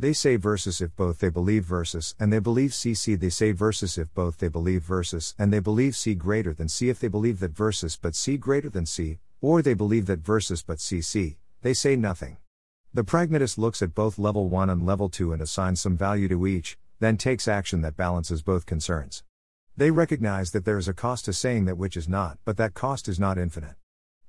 They 0.00 0.12
say 0.12 0.36
versus 0.36 0.80
if 0.80 0.94
both 0.94 1.18
they 1.18 1.28
believe 1.28 1.64
versus 1.64 2.14
and 2.20 2.32
they 2.32 2.38
believe 2.38 2.70
CC 2.70 3.18
they 3.18 3.30
say 3.30 3.50
versus 3.50 3.98
if 3.98 4.14
both 4.14 4.38
they 4.38 4.46
believe 4.48 4.82
versus 4.82 5.34
and 5.38 5.52
they 5.52 5.58
believe 5.58 5.96
C 5.96 6.14
greater 6.14 6.54
than 6.54 6.68
C 6.68 6.88
if 6.88 7.00
they 7.00 7.08
believe 7.08 7.40
that 7.40 7.56
versus 7.56 7.96
but 7.96 8.14
C 8.14 8.36
greater 8.36 8.70
than 8.70 8.86
C 8.86 9.18
or 9.40 9.62
they 9.62 9.74
believe 9.74 10.06
that 10.06 10.20
versus 10.20 10.62
but 10.62 10.78
CC, 10.78 11.36
they 11.62 11.74
say 11.74 11.96
nothing. 11.96 12.38
The 12.92 13.04
pragmatist 13.04 13.58
looks 13.58 13.82
at 13.82 13.94
both 13.94 14.18
level 14.18 14.48
1 14.48 14.70
and 14.70 14.86
level 14.86 15.08
2 15.08 15.32
and 15.32 15.42
assigns 15.42 15.80
some 15.80 15.96
value 15.96 16.28
to 16.28 16.46
each, 16.46 16.78
then 17.00 17.16
takes 17.16 17.46
action 17.46 17.82
that 17.82 17.96
balances 17.96 18.42
both 18.42 18.66
concerns. 18.66 19.22
They 19.76 19.90
recognize 19.90 20.50
that 20.50 20.64
there 20.64 20.78
is 20.78 20.88
a 20.88 20.94
cost 20.94 21.26
to 21.26 21.32
saying 21.32 21.66
that 21.66 21.78
which 21.78 21.96
is 21.96 22.08
not, 22.08 22.38
but 22.44 22.56
that 22.56 22.74
cost 22.74 23.08
is 23.08 23.20
not 23.20 23.38
infinite. 23.38 23.76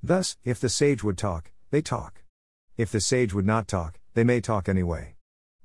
Thus, 0.04 0.38
if 0.44 0.60
the 0.60 0.70
sage 0.70 1.04
would 1.04 1.18
talk, 1.18 1.52
they 1.72 1.82
talk. 1.82 2.22
If 2.78 2.92
the 2.92 3.02
sage 3.02 3.34
would 3.34 3.48
not 3.48 3.68
talk, 3.68 4.00
they 4.14 4.24
may 4.24 4.42
talk 4.42 4.70
anyway. 4.70 5.16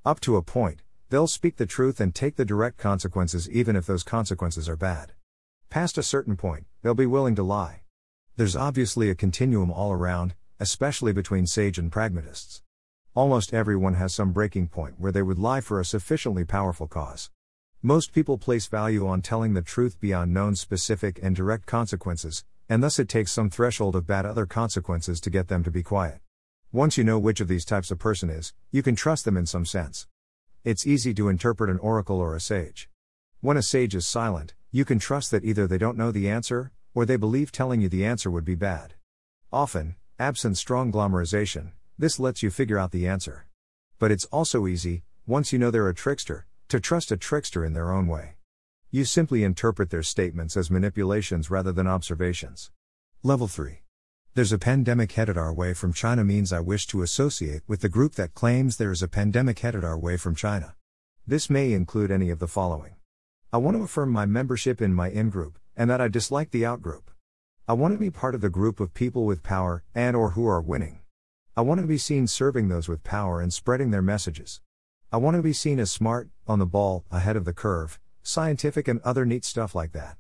Up 0.07 0.21
to 0.21 0.37
a 0.37 0.43
point, 0.43 0.83
they'll 1.09 1.27
speak 1.27 1.57
the 1.57 1.65
truth 1.65 1.99
and 1.99 2.15
take 2.15 2.37
the 2.37 2.45
direct 2.45 2.77
consequences 2.77 3.49
even 3.49 3.75
if 3.75 3.87
those 3.87 4.03
consequences 4.03 4.69
are 4.69 4.77
bad. 4.77 5.13
Past 5.71 5.97
a 5.97 6.03
certain 6.03 6.37
point, 6.37 6.67
they'll 6.83 6.93
be 6.93 7.07
willing 7.07 7.35
to 7.37 7.43
lie. 7.43 7.81
There's 8.37 8.55
obviously 8.55 9.09
a 9.09 9.15
continuum 9.15 9.71
all 9.71 9.93
around, 9.93 10.35
especially 10.61 11.15
between 11.15 11.47
sage 11.47 11.79
and 11.79 11.91
pragmatists. 11.91 12.61
Almost 13.15 13.55
everyone 13.55 13.95
has 13.95 14.15
some 14.15 14.33
breaking 14.33 14.69
point 14.69 15.01
where 15.01 15.11
they 15.11 15.23
would 15.23 15.39
lie 15.39 15.63
for 15.63 15.81
a 15.81 15.87
sufficiently 15.87 16.45
powerful 16.45 16.87
cause. 16.87 17.31
Most 17.81 18.13
people 18.13 18.37
place 18.37 18.67
value 18.67 19.07
on 19.09 19.23
telling 19.23 19.55
the 19.55 19.63
truth 19.63 19.99
beyond 20.01 20.35
known 20.35 20.55
specific 20.55 21.19
and 21.23 21.35
direct 21.35 21.65
consequences, 21.65 22.45
and 22.69 22.83
thus 22.83 22.99
it 22.99 23.09
takes 23.09 23.33
some 23.33 23.49
threshold 23.49 23.97
of 23.97 24.07
bad 24.07 24.27
other 24.27 24.45
consequences 24.45 25.19
to 25.23 25.31
get 25.31 25.49
them 25.49 25.65
to 25.65 25.71
be 25.71 25.83
quiet. 25.83 26.21
Once 26.75 26.99
you 26.99 27.05
know 27.05 27.21
which 27.21 27.41
of 27.41 27.47
these 27.47 27.65
types 27.65 27.93
a 27.93 27.95
person 27.95 28.29
is, 28.29 28.53
you 28.73 28.83
can 28.83 28.97
trust 28.97 29.25
them 29.25 29.37
in 29.37 29.47
some 29.47 29.65
sense. 29.65 30.09
It's 30.65 30.85
easy 30.85 31.15
to 31.15 31.29
interpret 31.29 31.71
an 31.71 31.79
oracle 31.79 32.19
or 32.19 32.35
a 32.35 32.41
sage. 32.41 32.89
When 33.41 33.57
a 33.57 33.63
sage 33.63 33.95
is 33.95 34.09
silent, 34.09 34.55
you 34.73 34.85
can 34.85 34.99
trust 34.99 35.31
that 35.31 35.45
either 35.45 35.69
they 35.69 35.79
don't 35.79 35.97
know 35.97 36.11
the 36.11 36.29
answer, 36.29 36.73
or 36.93 37.07
they 37.07 37.15
believe 37.15 37.53
telling 37.53 37.81
you 37.81 37.89
the 37.89 38.05
answer 38.05 38.29
would 38.29 38.45
be 38.45 38.57
bad. 38.57 38.95
Often, 39.53 39.95
absent 40.19 40.59
strong 40.59 40.91
Glomarization, 40.91 41.75
this 41.97 42.19
lets 42.19 42.43
you 42.43 42.51
figure 42.51 42.77
out 42.77 42.91
the 42.91 43.07
answer. 43.07 43.47
But 44.01 44.11
it's 44.11 44.25
also 44.33 44.67
easy, 44.67 45.05
once 45.29 45.53
you 45.53 45.61
know 45.61 45.71
they're 45.71 45.89
a 45.89 45.95
trickster, 45.95 46.45
to 46.71 46.81
trust 46.81 47.13
a 47.13 47.17
trickster 47.17 47.65
in 47.65 47.75
their 47.75 47.93
own 47.93 48.09
way. 48.09 48.35
You 48.91 49.05
simply 49.05 49.45
interpret 49.45 49.91
their 49.91 50.03
statements 50.03 50.57
as 50.57 50.73
manipulations 50.73 51.53
rather 51.53 51.71
than 51.71 51.87
observations. 51.87 52.73
Level 53.23 53.47
3. 53.47 53.84
There's 54.37 54.53
a 54.53 54.59
pandemic 54.59 55.13
headed 55.13 55.39
our 55.39 55.55
way 55.55 55.75
from 55.75 55.93
China 55.93 56.25
means 56.25 56.53
I 56.53 56.59
wish 56.59 56.89
to 56.89 57.03
associate 57.03 57.63
with 57.69 57.83
the 57.83 57.89
group 57.89 58.17
that 58.17 58.35
claims 58.35 58.79
there 58.79 58.91
is 58.91 59.01
a 59.01 59.07
pandemic 59.07 59.61
headed 59.61 59.85
our 59.85 59.97
way 59.97 60.17
from 60.17 60.35
China. 60.35 60.75
This 61.25 61.49
may 61.49 61.73
include 61.73 62.11
any 62.11 62.31
of 62.31 62.41
the 62.41 62.49
following. 62.49 62.97
I 63.53 63.59
want 63.59 63.77
to 63.77 63.85
affirm 63.85 64.11
my 64.11 64.27
membership 64.27 64.83
in 64.83 64.93
my 64.93 65.09
in 65.09 65.31
group, 65.31 65.61
and 65.77 65.89
that 65.89 66.01
I 66.01 66.09
dislike 66.09 66.51
the 66.51 66.67
out 66.67 66.83
group. 66.83 67.13
I 67.69 67.75
want 67.75 67.95
to 67.95 67.99
be 67.99 68.11
part 68.11 68.35
of 68.35 68.41
the 68.41 68.51
group 68.51 68.81
of 68.81 68.93
people 68.93 69.25
with 69.25 69.45
power 69.45 69.85
and 69.95 70.17
or 70.17 70.31
who 70.31 70.49
are 70.49 70.61
winning. 70.61 71.03
I 71.57 71.61
want 71.61 71.81
to 71.81 71.87
be 71.87 71.97
seen 71.97 72.27
serving 72.27 72.67
those 72.67 72.89
with 72.89 73.05
power 73.05 73.41
and 73.41 73.53
spreading 73.53 73.93
their 73.93 74.03
messages. 74.03 74.61
I 75.13 75.19
want 75.19 75.37
to 75.37 75.45
be 75.45 75.53
seen 75.53 75.79
as 75.79 75.93
smart, 75.93 76.29
on 76.49 76.59
the 76.59 76.67
ball, 76.67 77.05
ahead 77.13 77.37
of 77.37 77.45
the 77.45 77.53
curve, 77.53 78.01
scientific, 78.25 78.89
and 78.89 79.01
other 79.03 79.25
neat 79.25 79.45
stuff 79.45 79.77
like 79.77 79.93
that. 79.93 80.17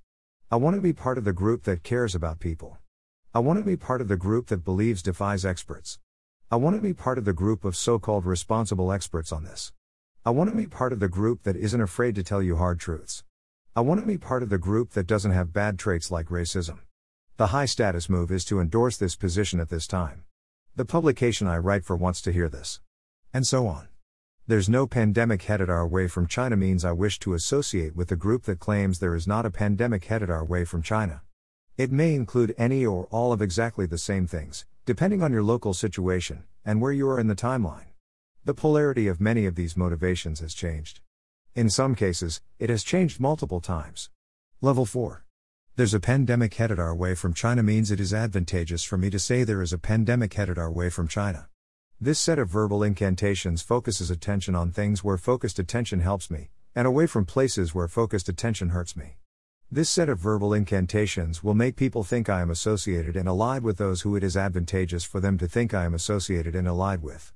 I 0.52 0.56
want 0.56 0.76
to 0.76 0.80
be 0.80 0.92
part 0.92 1.18
of 1.18 1.25
the 1.25 1.33
group 1.33 1.64
that 1.64 1.83
cares 1.83 2.14
about 2.14 2.38
people. 2.38 2.78
I 3.37 3.41
want 3.41 3.59
to 3.59 3.64
be 3.64 3.76
part 3.76 4.00
of 4.00 4.07
the 4.07 4.17
group 4.17 4.47
that 4.47 4.64
believes 4.64 5.03
defies 5.03 5.45
experts. 5.45 5.99
I 6.53 6.57
want 6.57 6.76
to 6.76 6.81
be 6.81 6.95
part 6.95 7.19
of 7.19 7.25
the 7.25 7.33
group 7.33 7.64
of 7.64 7.75
so 7.75 7.99
called 7.99 8.25
responsible 8.25 8.93
experts 8.93 9.33
on 9.33 9.43
this. 9.43 9.73
I 10.25 10.31
want 10.31 10.50
to 10.50 10.57
be 10.57 10.69
part 10.69 10.93
of 10.93 11.00
the 11.00 11.09
group 11.09 11.43
that 11.43 11.57
isn't 11.57 11.81
afraid 11.81 12.14
to 12.14 12.23
tell 12.23 12.41
you 12.41 12.55
hard 12.55 12.79
truths. 12.79 13.25
I 13.75 13.81
want 13.81 14.00
to 14.00 14.07
be 14.07 14.19
part 14.19 14.45
of 14.45 14.50
the 14.50 14.59
group 14.59 14.91
that 14.91 15.09
doesn't 15.09 15.33
have 15.33 15.53
bad 15.53 15.81
traits 15.81 16.12
like 16.12 16.26
racism. 16.26 16.83
The 17.37 17.49
high 17.49 17.64
status 17.64 18.09
move 18.09 18.31
is 18.31 18.45
to 18.45 18.61
endorse 18.61 18.99
this 18.99 19.17
position 19.17 19.59
at 19.59 19.69
this 19.69 19.88
time. 19.88 20.23
The 20.76 20.85
publication 20.85 21.49
I 21.49 21.59
write 21.59 21.85
for 21.85 21.97
wants 21.97 22.23
to 22.23 22.33
hear 22.33 22.49
this. 22.49 22.79
And 23.33 23.45
so 23.45 23.67
on. 23.67 23.88
There's 24.47 24.69
no 24.69 24.87
pandemic 24.87 25.43
headed 25.43 25.69
our 25.69 25.88
way 25.88 26.07
from 26.07 26.29
China 26.29 26.57
means 26.57 26.85
I 26.85 26.93
wish 26.93 27.19
to 27.19 27.35
associate 27.35 27.97
with 27.97 28.11
the 28.11 28.17
group 28.17 28.45
that 28.45 28.61
claims 28.61 29.00
there 29.00 29.17
is 29.17 29.26
not 29.26 29.45
a 29.45 29.50
pandemic 29.50 30.05
headed 30.05 30.31
our 30.31 30.45
way 30.45 30.64
from 30.64 30.83
China. 30.83 31.23
It 31.76 31.90
may 31.90 32.14
include 32.14 32.54
any 32.57 32.87
or 32.87 33.07
all 33.07 33.33
of 33.33 33.43
exactly 33.43 33.85
the 33.85 33.99
same 33.99 34.28
things, 34.28 34.64
depending 34.87 35.25
on 35.25 35.33
your 35.33 35.43
local 35.43 35.75
situation 35.75 36.45
and 36.64 36.81
where 36.81 36.93
you 36.93 37.09
are 37.09 37.19
in 37.19 37.26
the 37.26 37.35
timeline. 37.35 37.87
The 38.45 38.54
polarity 38.54 39.09
of 39.09 39.21
many 39.21 39.45
of 39.45 39.57
these 39.57 39.76
motivations 39.76 40.38
has 40.38 40.54
changed. 40.54 41.00
In 41.57 41.69
some 41.69 41.97
cases, 41.97 42.40
it 42.61 42.71
has 42.71 42.85
changed 42.85 43.19
multiple 43.19 43.61
times. 43.61 44.09
Level 44.61 44.87
4. 44.87 45.25
There's 45.75 45.95
a 45.95 45.99
pandemic 45.99 46.54
headed 46.54 46.78
our 46.78 46.95
way 46.95 47.16
from 47.16 47.35
China 47.35 47.64
means 47.64 47.90
it 47.90 47.99
is 47.99 48.14
advantageous 48.14 48.85
for 48.85 48.97
me 48.97 49.11
to 49.11 49.19
say 49.19 49.43
there 49.43 49.61
is 49.61 49.73
a 49.73 49.78
pandemic 49.78 50.35
headed 50.35 50.59
our 50.59 50.71
way 50.71 50.90
from 50.90 51.09
China. 51.09 51.49
This 52.00 52.21
set 52.21 52.38
of 52.38 52.49
verbal 52.49 52.85
incantations 52.85 53.62
focuses 53.62 54.12
attention 54.12 54.54
on 54.54 54.71
things 54.71 55.02
where 55.02 55.16
focused 55.16 55.59
attention 55.59 55.99
helps 55.99 56.31
me, 56.31 56.50
and 56.76 56.87
away 56.87 57.09
from 57.09 57.25
places 57.25 57.75
where 57.75 57.88
focused 57.88 58.28
attention 58.28 58.69
hurts 58.69 58.95
me. 58.95 59.16
This 59.71 59.90
set 59.90 60.09
of 60.09 60.21
verbal 60.21 60.54
incantations 60.54 61.42
will 61.42 61.54
make 61.54 61.75
people 61.75 62.04
think 62.04 62.28
I 62.28 62.40
am 62.42 62.50
associated 62.50 63.16
and 63.16 63.28
allied 63.28 63.62
with 63.64 63.78
those 63.78 64.02
who 64.02 64.14
it 64.14 64.23
is 64.23 64.37
advantageous 64.37 65.02
for 65.02 65.18
them 65.18 65.37
to 65.38 65.49
think 65.49 65.75
I 65.75 65.85
am 65.85 65.94
associated 65.94 66.54
and 66.54 66.68
allied 66.68 67.02
with. 67.02 67.33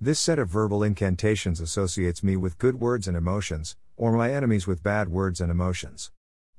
This 0.00 0.20
set 0.20 0.38
of 0.38 0.48
verbal 0.48 0.84
incantations 0.84 1.60
associates 1.60 2.22
me 2.22 2.36
with 2.36 2.58
good 2.58 2.78
words 2.78 3.08
and 3.08 3.16
emotions, 3.16 3.76
or 3.96 4.12
my 4.12 4.32
enemies 4.32 4.66
with 4.66 4.82
bad 4.84 5.08
words 5.08 5.40
and 5.40 5.50
emotions. 5.50 6.12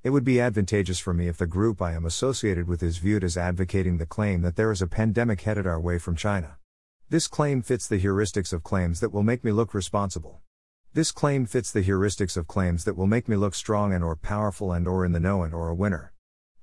It 0.04 0.10
would 0.10 0.24
be 0.25 0.42
advantageous 0.42 1.00
for 1.00 1.13
me 1.13 1.28
if 1.28 1.38
the 1.38 1.48
group 1.48 1.82
I 1.82 1.94
am 1.94 2.06
associated 2.06 2.68
with 2.68 2.84
is 2.84 2.98
viewed 2.98 3.24
as 3.24 3.38
advocating 3.38 4.00
the 4.00 4.06
claim 4.06 4.42
that 4.42 4.56
there 4.56 4.72
is 4.72 4.82
a 4.82 4.88
pandemic 4.88 5.42
headed 5.42 5.66
our 5.66 5.80
way 5.80 5.98
from 5.98 6.16
China. 6.16 6.58
This 7.10 7.28
claim 7.28 7.62
fits 7.62 7.88
the 7.88 8.00
heuristics 8.00 8.51
of 8.51 8.63
claims 8.63 9.00
that 9.00 9.13
will 9.13 9.24
make 9.24 9.44
me 9.44 9.51
look 9.51 9.74
responsible. 9.74 10.42
This 10.94 11.14
claim 11.14 11.46
fits 11.46 11.72
the 11.72 11.84
heuristics 11.84 12.36
of 12.36 12.50
claims 12.50 12.84
that 12.84 12.98
will 12.98 13.08
make 13.08 13.30
me 13.30 13.38
look 13.38 13.56
strong 13.56 13.94
and 13.94 14.04
or 14.04 14.18
powerful 14.18 14.74
and 14.74 14.86
or 14.86 15.06
in 15.06 15.14
the 15.14 15.22
know 15.22 15.42
and 15.42 15.54
or 15.54 15.70
a 15.70 15.74
winner. 15.74 16.12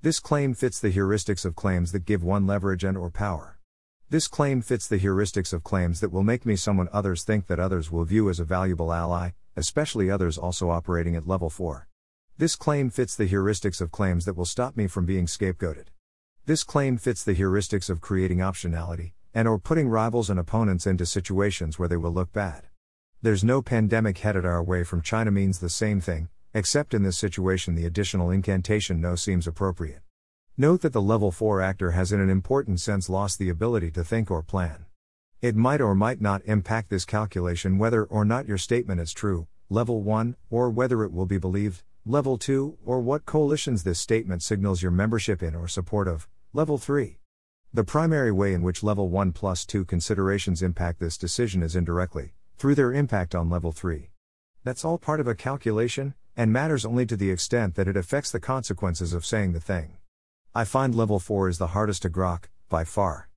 This 0.03 0.21
claim 0.21 0.53
fits 0.53 0.79
the 0.79 0.93
heuristics 0.93 1.47
of 1.47 1.57
claims 1.57 1.93
that 1.93 2.05
give 2.05 2.23
one 2.23 2.47
leverage 2.47 2.85
and 2.85 2.99
or 2.99 3.11
power. 3.11 3.59
This 4.11 4.29
claim 4.29 4.61
fits 4.61 4.87
the 4.87 4.99
heuristics 4.99 5.55
of 5.55 5.65
claims 5.65 6.01
that 6.01 6.13
will 6.13 6.25
make 6.25 6.45
me 6.45 6.57
someone 6.57 6.91
others 6.93 7.25
think 7.25 7.47
that 7.47 7.59
others 7.59 7.91
will 7.91 8.05
view 8.05 8.29
as 8.29 8.39
a 8.39 8.45
valuable 8.45 8.93
ally, 8.93 9.31
especially 9.57 10.11
others 10.11 10.37
also 10.37 10.69
operating 10.69 11.17
at 11.17 11.27
level 11.27 11.49
4. 11.49 11.89
This 12.37 12.55
claim 12.55 12.91
fits 12.91 13.17
the 13.17 13.29
heuristics 13.29 13.81
of 13.81 13.91
claims 13.91 14.27
that 14.27 14.37
will 14.37 14.45
stop 14.45 14.77
me 14.77 14.89
from 14.89 15.07
being 15.07 15.25
scapegoated. 15.25 15.87
This 16.45 16.65
claim 16.65 16.99
fits 16.99 17.25
the 17.25 17.35
heuristics 17.35 17.89
of 17.89 18.03
creating 18.03 18.39
optionality, 18.39 19.13
and 19.33 19.49
or 19.49 19.59
putting 19.59 19.89
rivals 19.89 20.29
and 20.29 20.39
opponents 20.39 20.87
into 20.87 21.07
situations 21.07 21.79
where 21.79 21.89
they 21.89 21.97
will 21.97 22.13
look 22.13 22.31
bad. 22.35 22.68
There's 23.21 23.43
no 23.43 23.63
pandemic 23.63 24.19
headed 24.19 24.47
our 24.47 24.63
way 24.63 24.85
from 24.85 25.03
China 25.03 25.33
means 25.33 25.59
the 25.59 25.69
same 25.69 26.01
thing, 26.01 26.29
except 26.55 26.95
in 26.95 27.03
this 27.03 27.19
situation 27.19 27.75
the 27.75 27.85
additional 27.85 28.31
incantation 28.31 29.01
no 29.01 29.17
seems 29.17 29.49
appropriate. 29.49 30.03
Note 30.57 30.83
that 30.83 30.93
the 30.93 31.03
level 31.03 31.33
4 31.33 31.61
actor 31.61 31.91
has 31.91 32.13
in 32.13 32.21
an 32.21 32.31
important 32.31 32.79
sense 32.79 33.09
lost 33.09 33.41
the 33.41 33.49
ability 33.49 33.91
to 33.91 34.05
think 34.05 34.31
or 34.31 34.41
plan. 34.41 34.87
It 35.43 35.57
might 35.57 35.81
or 35.81 35.97
might 35.97 36.21
not 36.21 36.43
impact 36.45 36.91
this 36.91 37.05
calculation 37.05 37.77
whether 37.77 38.05
or 38.05 38.25
not 38.25 38.47
your 38.47 38.57
statement 38.57 39.01
is 39.01 39.13
true, 39.13 39.49
level 39.69 40.01
1, 40.01 40.37
or 40.49 40.71
whether 40.71 41.03
it 41.03 41.13
will 41.13 41.27
be 41.27 41.39
believed, 41.39 41.83
Level 42.07 42.39
2, 42.39 42.79
or 42.87 43.01
what 43.01 43.27
coalitions 43.27 43.83
this 43.83 43.99
statement 43.99 44.45
signals 44.45 44.81
your 44.81 44.93
membership 44.93 45.43
in 45.43 45.57
or 45.57 45.67
support 45.67 46.07
of. 46.07 46.29
Level 46.53 46.79
3. 46.79 47.19
The 47.75 47.83
primary 47.83 48.31
way 48.31 48.55
in 48.55 48.63
which 48.63 48.85
Level 48.85 49.09
1 49.09 49.33
plus 49.33 49.67
2 49.67 49.85
considerations 49.85 50.63
impact 50.63 51.01
this 51.01 51.19
decision 51.19 51.65
is 51.65 51.75
indirectly, 51.75 52.35
through 52.59 52.75
their 52.75 52.93
impact 52.93 53.35
on 53.35 53.49
Level 53.49 53.71
3. 53.71 54.11
That's 54.65 54.85
all 54.85 54.99
part 54.99 55.21
of 55.21 55.29
a 55.29 55.35
calculation, 55.35 56.15
and 56.37 56.53
matters 56.53 56.85
only 56.85 57.07
to 57.07 57.17
the 57.17 57.31
extent 57.31 57.77
that 57.77 57.88
it 57.88 57.97
affects 57.97 58.31
the 58.33 58.41
consequences 58.41 59.12
of 59.15 59.25
saying 59.25 59.53
the 59.53 59.61
thing. 59.61 59.97
I 60.55 60.65
find 60.65 60.95
Level 60.95 61.21
4 61.21 61.49
is 61.49 61.59
the 61.59 61.69
hardest 61.69 62.03
to 62.03 62.11
grok, 62.11 62.45
by 62.69 62.83
far. 62.83 63.29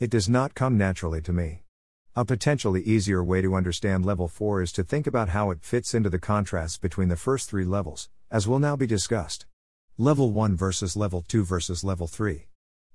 It 0.00 0.10
does 0.10 0.28
not 0.28 0.54
come 0.54 0.76
naturally 0.76 1.22
to 1.22 1.32
me. 1.32 1.62
A 2.16 2.24
potentially 2.24 2.82
easier 2.82 3.24
way 3.24 3.42
to 3.42 3.54
understand 3.54 4.04
level 4.04 4.28
4 4.28 4.62
is 4.62 4.72
to 4.72 4.84
think 4.84 5.06
about 5.06 5.30
how 5.30 5.50
it 5.50 5.64
fits 5.64 5.94
into 5.94 6.10
the 6.10 6.18
contrasts 6.18 6.76
between 6.76 7.08
the 7.08 7.16
first 7.16 7.48
three 7.48 7.64
levels, 7.64 8.08
as 8.30 8.46
will 8.46 8.58
now 8.58 8.76
be 8.76 8.86
discussed. 8.86 9.46
Level 9.98 10.32
1 10.32 10.56
versus 10.56 10.96
Level 10.96 11.24
2 11.26 11.44
versus 11.44 11.84
Level 11.84 12.06
3. 12.06 12.46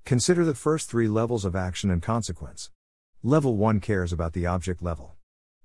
Consider 0.04 0.44
the 0.44 0.54
first 0.54 0.90
three 0.90 1.08
levels 1.08 1.44
of 1.44 1.56
action 1.56 1.90
and 1.90 2.02
consequence. 2.02 2.70
Level 3.22 3.56
1 3.56 3.80
cares 3.80 4.12
about 4.12 4.32
the 4.32 4.46
object 4.46 4.82
level. 4.82 5.16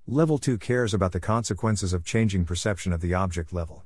Level 0.08 0.38
2 0.38 0.58
cares 0.58 0.94
about 0.94 1.10
the 1.10 1.18
consequences 1.18 1.92
of 1.92 2.04
changing 2.04 2.44
perception 2.44 2.92
of 2.92 3.00
the 3.00 3.12
object 3.12 3.52
level. 3.52 3.82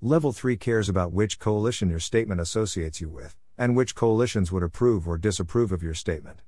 Level 0.00 0.32
3 0.32 0.56
cares 0.56 0.88
about 0.88 1.12
which 1.12 1.40
coalition 1.40 1.90
your 1.90 1.98
statement 1.98 2.40
associates 2.40 3.00
you 3.00 3.08
with, 3.08 3.34
and 3.58 3.74
which 3.74 3.96
coalitions 3.96 4.52
would 4.52 4.62
approve 4.62 5.08
or 5.08 5.18
disapprove 5.18 5.72
of 5.72 5.82
your 5.82 5.92
statement. 5.92 6.38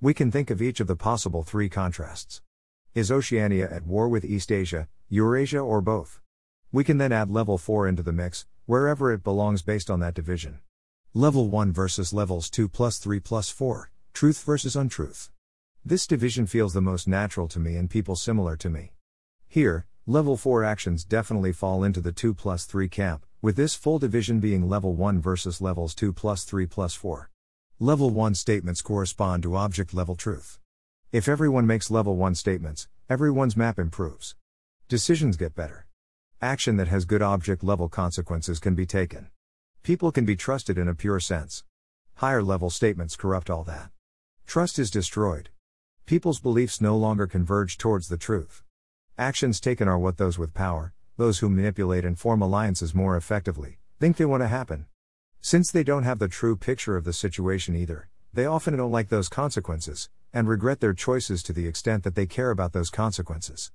We 0.00 0.14
can 0.14 0.30
think 0.30 0.50
of 0.50 0.62
each 0.62 0.78
of 0.78 0.86
the 0.86 0.94
possible 0.94 1.42
three 1.42 1.68
contrasts. 1.68 2.42
Is 2.94 3.10
Oceania 3.10 3.68
at 3.68 3.86
war 3.86 4.08
with 4.08 4.24
East 4.24 4.52
Asia, 4.52 4.86
Eurasia, 5.08 5.58
or 5.58 5.80
both? 5.80 6.20
We 6.70 6.84
can 6.84 6.98
then 6.98 7.10
add 7.10 7.28
level 7.28 7.58
4 7.58 7.88
into 7.88 8.04
the 8.04 8.12
mix, 8.12 8.46
wherever 8.66 9.12
it 9.12 9.24
belongs 9.24 9.62
based 9.62 9.90
on 9.90 9.98
that 9.98 10.14
division. 10.14 10.60
Level 11.12 11.48
1 11.48 11.72
versus 11.72 12.12
levels 12.12 12.48
2 12.48 12.68
plus 12.68 12.98
3 12.98 13.18
plus 13.18 13.50
4, 13.50 13.90
truth 14.12 14.44
versus 14.44 14.76
untruth. 14.76 15.32
This 15.82 16.06
division 16.06 16.46
feels 16.46 16.74
the 16.74 16.82
most 16.82 17.08
natural 17.08 17.48
to 17.48 17.58
me 17.58 17.74
and 17.76 17.88
people 17.88 18.14
similar 18.14 18.54
to 18.54 18.68
me. 18.68 18.92
Here, 19.48 19.86
level 20.06 20.36
4 20.36 20.62
actions 20.62 21.04
definitely 21.04 21.52
fall 21.52 21.82
into 21.84 22.02
the 22.02 22.12
2 22.12 22.34
plus 22.34 22.66
3 22.66 22.86
camp, 22.86 23.24
with 23.40 23.56
this 23.56 23.74
full 23.74 23.98
division 23.98 24.40
being 24.40 24.68
level 24.68 24.94
1 24.94 25.22
versus 25.22 25.62
levels 25.62 25.94
2 25.94 26.12
plus 26.12 26.44
3 26.44 26.66
plus 26.66 26.94
4. 26.94 27.30
Level 27.78 28.10
1 28.10 28.34
statements 28.34 28.82
correspond 28.82 29.42
to 29.42 29.56
object 29.56 29.94
level 29.94 30.16
truth. 30.16 30.60
If 31.12 31.28
everyone 31.28 31.66
makes 31.66 31.90
level 31.90 32.14
1 32.14 32.34
statements, 32.34 32.86
everyone's 33.08 33.56
map 33.56 33.78
improves. 33.78 34.36
Decisions 34.86 35.38
get 35.38 35.54
better. 35.54 35.86
Action 36.42 36.76
that 36.76 36.88
has 36.88 37.06
good 37.06 37.22
object 37.22 37.64
level 37.64 37.88
consequences 37.88 38.58
can 38.58 38.74
be 38.74 38.84
taken. 38.84 39.28
People 39.82 40.12
can 40.12 40.26
be 40.26 40.36
trusted 40.36 40.76
in 40.76 40.88
a 40.88 40.94
pure 40.94 41.20
sense. 41.20 41.64
Higher 42.16 42.42
level 42.42 42.68
statements 42.68 43.16
corrupt 43.16 43.48
all 43.48 43.64
that. 43.64 43.90
Trust 44.46 44.78
is 44.78 44.90
destroyed. 44.90 45.48
People's 46.06 46.40
beliefs 46.40 46.80
no 46.80 46.96
longer 46.96 47.26
converge 47.26 47.78
towards 47.78 48.08
the 48.08 48.16
truth. 48.16 48.62
Actions 49.16 49.60
taken 49.60 49.86
are 49.88 49.98
what 49.98 50.16
those 50.16 50.38
with 50.38 50.54
power, 50.54 50.92
those 51.16 51.38
who 51.38 51.48
manipulate 51.48 52.04
and 52.04 52.18
form 52.18 52.42
alliances 52.42 52.94
more 52.94 53.16
effectively, 53.16 53.78
think 53.98 54.16
they 54.16 54.24
want 54.24 54.42
to 54.42 54.48
happen. 54.48 54.86
Since 55.40 55.70
they 55.70 55.84
don't 55.84 56.04
have 56.04 56.18
the 56.18 56.28
true 56.28 56.56
picture 56.56 56.96
of 56.96 57.04
the 57.04 57.12
situation 57.12 57.76
either, 57.76 58.08
they 58.32 58.46
often 58.46 58.76
don't 58.76 58.90
like 58.90 59.08
those 59.08 59.28
consequences, 59.28 60.08
and 60.32 60.48
regret 60.48 60.80
their 60.80 60.94
choices 60.94 61.42
to 61.42 61.52
the 61.52 61.66
extent 61.66 62.04
that 62.04 62.14
they 62.14 62.26
care 62.26 62.50
about 62.50 62.72
those 62.72 62.90
consequences. 62.90 63.72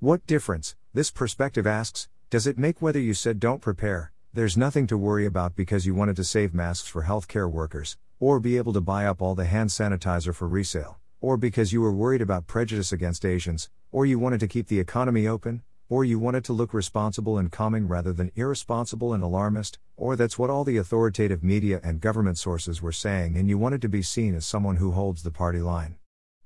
What 0.00 0.26
difference, 0.26 0.76
this 0.94 1.10
perspective 1.10 1.66
asks, 1.66 2.08
does 2.30 2.46
it 2.46 2.58
make 2.58 2.80
whether 2.82 3.00
you 3.00 3.14
said 3.14 3.40
don't 3.40 3.60
prepare, 3.60 4.12
there's 4.32 4.56
nothing 4.56 4.86
to 4.86 4.98
worry 4.98 5.26
about 5.26 5.56
because 5.56 5.86
you 5.86 5.94
wanted 5.94 6.16
to 6.16 6.24
save 6.24 6.54
masks 6.54 6.88
for 6.88 7.04
healthcare 7.04 7.50
workers, 7.50 7.96
or 8.20 8.38
be 8.38 8.56
able 8.56 8.72
to 8.72 8.80
buy 8.80 9.06
up 9.06 9.22
all 9.22 9.34
the 9.34 9.44
hand 9.44 9.70
sanitizer 9.70 10.34
for 10.34 10.46
resale, 10.46 10.98
or 11.20 11.36
because 11.36 11.72
you 11.72 11.80
were 11.80 11.92
worried 11.92 12.22
about 12.22 12.46
prejudice 12.46 12.92
against 12.92 13.24
Asians, 13.24 13.70
or 13.90 14.06
you 14.06 14.18
wanted 14.18 14.40
to 14.40 14.48
keep 14.48 14.68
the 14.68 14.80
economy 14.80 15.26
open, 15.26 15.62
or 15.88 16.04
you 16.04 16.18
wanted 16.18 16.44
to 16.44 16.52
look 16.52 16.74
responsible 16.74 17.38
and 17.38 17.50
calming 17.50 17.88
rather 17.88 18.12
than 18.12 18.30
irresponsible 18.34 19.14
and 19.14 19.22
alarmist, 19.22 19.78
or 19.96 20.16
that's 20.16 20.38
what 20.38 20.50
all 20.50 20.64
the 20.64 20.76
authoritative 20.76 21.42
media 21.42 21.80
and 21.82 22.00
government 22.00 22.36
sources 22.38 22.82
were 22.82 22.92
saying 22.92 23.36
and 23.36 23.48
you 23.48 23.56
wanted 23.56 23.80
to 23.80 23.88
be 23.88 24.02
seen 24.02 24.34
as 24.34 24.44
someone 24.44 24.76
who 24.76 24.92
holds 24.92 25.22
the 25.22 25.30
party 25.30 25.60
line. 25.60 25.96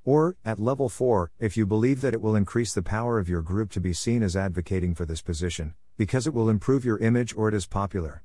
Or, 0.04 0.36
at 0.44 0.58
level 0.58 0.88
4, 0.88 1.30
if 1.38 1.56
you 1.56 1.66
believe 1.66 2.00
that 2.00 2.14
it 2.14 2.20
will 2.20 2.34
increase 2.34 2.74
the 2.74 2.82
power 2.82 3.18
of 3.18 3.28
your 3.28 3.42
group 3.42 3.70
to 3.72 3.80
be 3.80 3.92
seen 3.92 4.22
as 4.22 4.36
advocating 4.36 4.94
for 4.94 5.04
this 5.04 5.22
position, 5.22 5.74
because 5.96 6.26
it 6.26 6.34
will 6.34 6.48
improve 6.48 6.84
your 6.84 6.98
image 6.98 7.34
or 7.36 7.48
it 7.48 7.54
is 7.54 7.66
popular. 7.66 8.24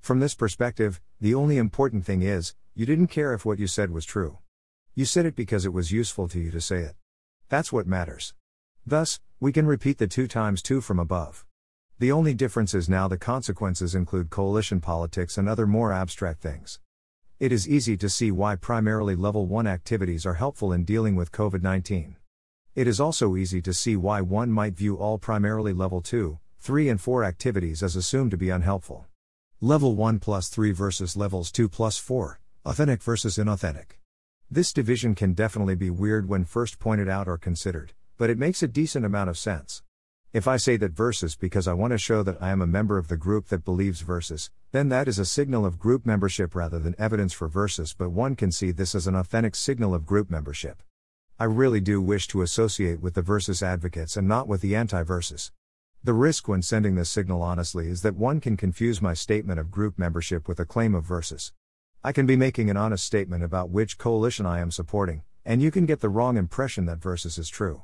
From 0.00 0.20
this 0.20 0.34
perspective, 0.34 1.00
the 1.20 1.34
only 1.34 1.58
important 1.58 2.06
thing 2.06 2.22
is, 2.22 2.54
you 2.74 2.86
didn't 2.86 3.08
care 3.08 3.34
if 3.34 3.44
what 3.44 3.58
you 3.58 3.66
said 3.66 3.90
was 3.90 4.06
true. 4.06 4.38
You 4.98 5.04
said 5.04 5.26
it 5.26 5.36
because 5.36 5.64
it 5.64 5.72
was 5.72 5.92
useful 5.92 6.26
to 6.26 6.40
you 6.40 6.50
to 6.50 6.60
say 6.60 6.78
it. 6.78 6.96
That's 7.48 7.72
what 7.72 7.86
matters. 7.86 8.34
Thus, 8.84 9.20
we 9.38 9.52
can 9.52 9.64
repeat 9.64 9.98
the 9.98 10.08
2 10.08 10.26
times 10.26 10.60
2 10.60 10.80
from 10.80 10.98
above. 10.98 11.46
The 12.00 12.10
only 12.10 12.34
difference 12.34 12.74
is 12.74 12.88
now 12.88 13.06
the 13.06 13.16
consequences 13.16 13.94
include 13.94 14.28
coalition 14.28 14.80
politics 14.80 15.38
and 15.38 15.48
other 15.48 15.68
more 15.68 15.92
abstract 15.92 16.42
things. 16.42 16.80
It 17.38 17.52
is 17.52 17.68
easy 17.68 17.96
to 17.96 18.08
see 18.08 18.32
why 18.32 18.56
primarily 18.56 19.14
level 19.14 19.46
1 19.46 19.68
activities 19.68 20.26
are 20.26 20.34
helpful 20.34 20.72
in 20.72 20.84
dealing 20.84 21.14
with 21.14 21.30
COVID 21.30 21.62
19. 21.62 22.16
It 22.74 22.88
is 22.88 22.98
also 22.98 23.36
easy 23.36 23.62
to 23.62 23.72
see 23.72 23.94
why 23.94 24.20
one 24.20 24.50
might 24.50 24.74
view 24.74 24.96
all 24.96 25.16
primarily 25.16 25.72
level 25.72 26.02
2, 26.02 26.40
3, 26.58 26.88
and 26.88 27.00
4 27.00 27.22
activities 27.22 27.84
as 27.84 27.94
assumed 27.94 28.32
to 28.32 28.36
be 28.36 28.50
unhelpful. 28.50 29.06
Level 29.60 29.94
1 29.94 30.18
plus 30.18 30.48
3 30.48 30.72
versus 30.72 31.16
levels 31.16 31.52
2 31.52 31.68
plus 31.68 31.98
4, 31.98 32.40
authentic 32.64 33.00
versus 33.00 33.38
inauthentic. 33.38 33.97
This 34.50 34.72
division 34.72 35.14
can 35.14 35.34
definitely 35.34 35.74
be 35.74 35.90
weird 35.90 36.26
when 36.26 36.46
first 36.46 36.78
pointed 36.78 37.06
out 37.06 37.28
or 37.28 37.36
considered, 37.36 37.92
but 38.16 38.30
it 38.30 38.38
makes 38.38 38.62
a 38.62 38.66
decent 38.66 39.04
amount 39.04 39.28
of 39.28 39.36
sense. 39.36 39.82
If 40.32 40.48
I 40.48 40.56
say 40.56 40.78
that 40.78 40.92
versus 40.92 41.36
because 41.36 41.68
I 41.68 41.74
want 41.74 41.90
to 41.90 41.98
show 41.98 42.22
that 42.22 42.40
I 42.40 42.48
am 42.48 42.62
a 42.62 42.66
member 42.66 42.96
of 42.96 43.08
the 43.08 43.18
group 43.18 43.48
that 43.48 43.62
believes 43.62 44.00
versus, 44.00 44.50
then 44.72 44.88
that 44.88 45.06
is 45.06 45.18
a 45.18 45.26
signal 45.26 45.66
of 45.66 45.78
group 45.78 46.06
membership 46.06 46.54
rather 46.54 46.78
than 46.78 46.94
evidence 46.98 47.34
for 47.34 47.46
versus, 47.46 47.92
but 47.92 48.08
one 48.08 48.34
can 48.36 48.50
see 48.50 48.70
this 48.70 48.94
as 48.94 49.06
an 49.06 49.14
authentic 49.14 49.54
signal 49.54 49.92
of 49.92 50.06
group 50.06 50.30
membership. 50.30 50.82
I 51.38 51.44
really 51.44 51.80
do 51.80 52.00
wish 52.00 52.26
to 52.28 52.40
associate 52.40 53.02
with 53.02 53.12
the 53.12 53.22
versus 53.22 53.62
advocates 53.62 54.16
and 54.16 54.26
not 54.26 54.48
with 54.48 54.62
the 54.62 54.74
anti 54.74 55.02
versus. 55.02 55.52
The 56.02 56.14
risk 56.14 56.48
when 56.48 56.62
sending 56.62 56.94
this 56.94 57.10
signal 57.10 57.42
honestly 57.42 57.88
is 57.88 58.00
that 58.00 58.16
one 58.16 58.40
can 58.40 58.56
confuse 58.56 59.02
my 59.02 59.12
statement 59.12 59.60
of 59.60 59.70
group 59.70 59.98
membership 59.98 60.48
with 60.48 60.58
a 60.58 60.64
claim 60.64 60.94
of 60.94 61.04
versus. 61.04 61.52
I 62.04 62.12
can 62.12 62.26
be 62.26 62.36
making 62.36 62.70
an 62.70 62.76
honest 62.76 63.04
statement 63.04 63.42
about 63.42 63.70
which 63.70 63.98
coalition 63.98 64.46
I 64.46 64.60
am 64.60 64.70
supporting, 64.70 65.24
and 65.44 65.60
you 65.60 65.72
can 65.72 65.84
get 65.84 65.98
the 65.98 66.08
wrong 66.08 66.36
impression 66.36 66.86
that 66.86 67.02
versus 67.02 67.38
is 67.38 67.48
true. 67.48 67.82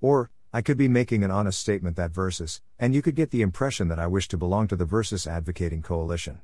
Or, 0.00 0.30
I 0.50 0.62
could 0.62 0.78
be 0.78 0.88
making 0.88 1.22
an 1.22 1.30
honest 1.30 1.60
statement 1.60 1.96
that 1.96 2.10
versus, 2.10 2.62
and 2.78 2.94
you 2.94 3.02
could 3.02 3.14
get 3.14 3.30
the 3.30 3.42
impression 3.42 3.88
that 3.88 3.98
I 3.98 4.06
wish 4.06 4.28
to 4.28 4.38
belong 4.38 4.66
to 4.68 4.76
the 4.76 4.86
versus 4.86 5.26
advocating 5.26 5.82
coalition. 5.82 6.40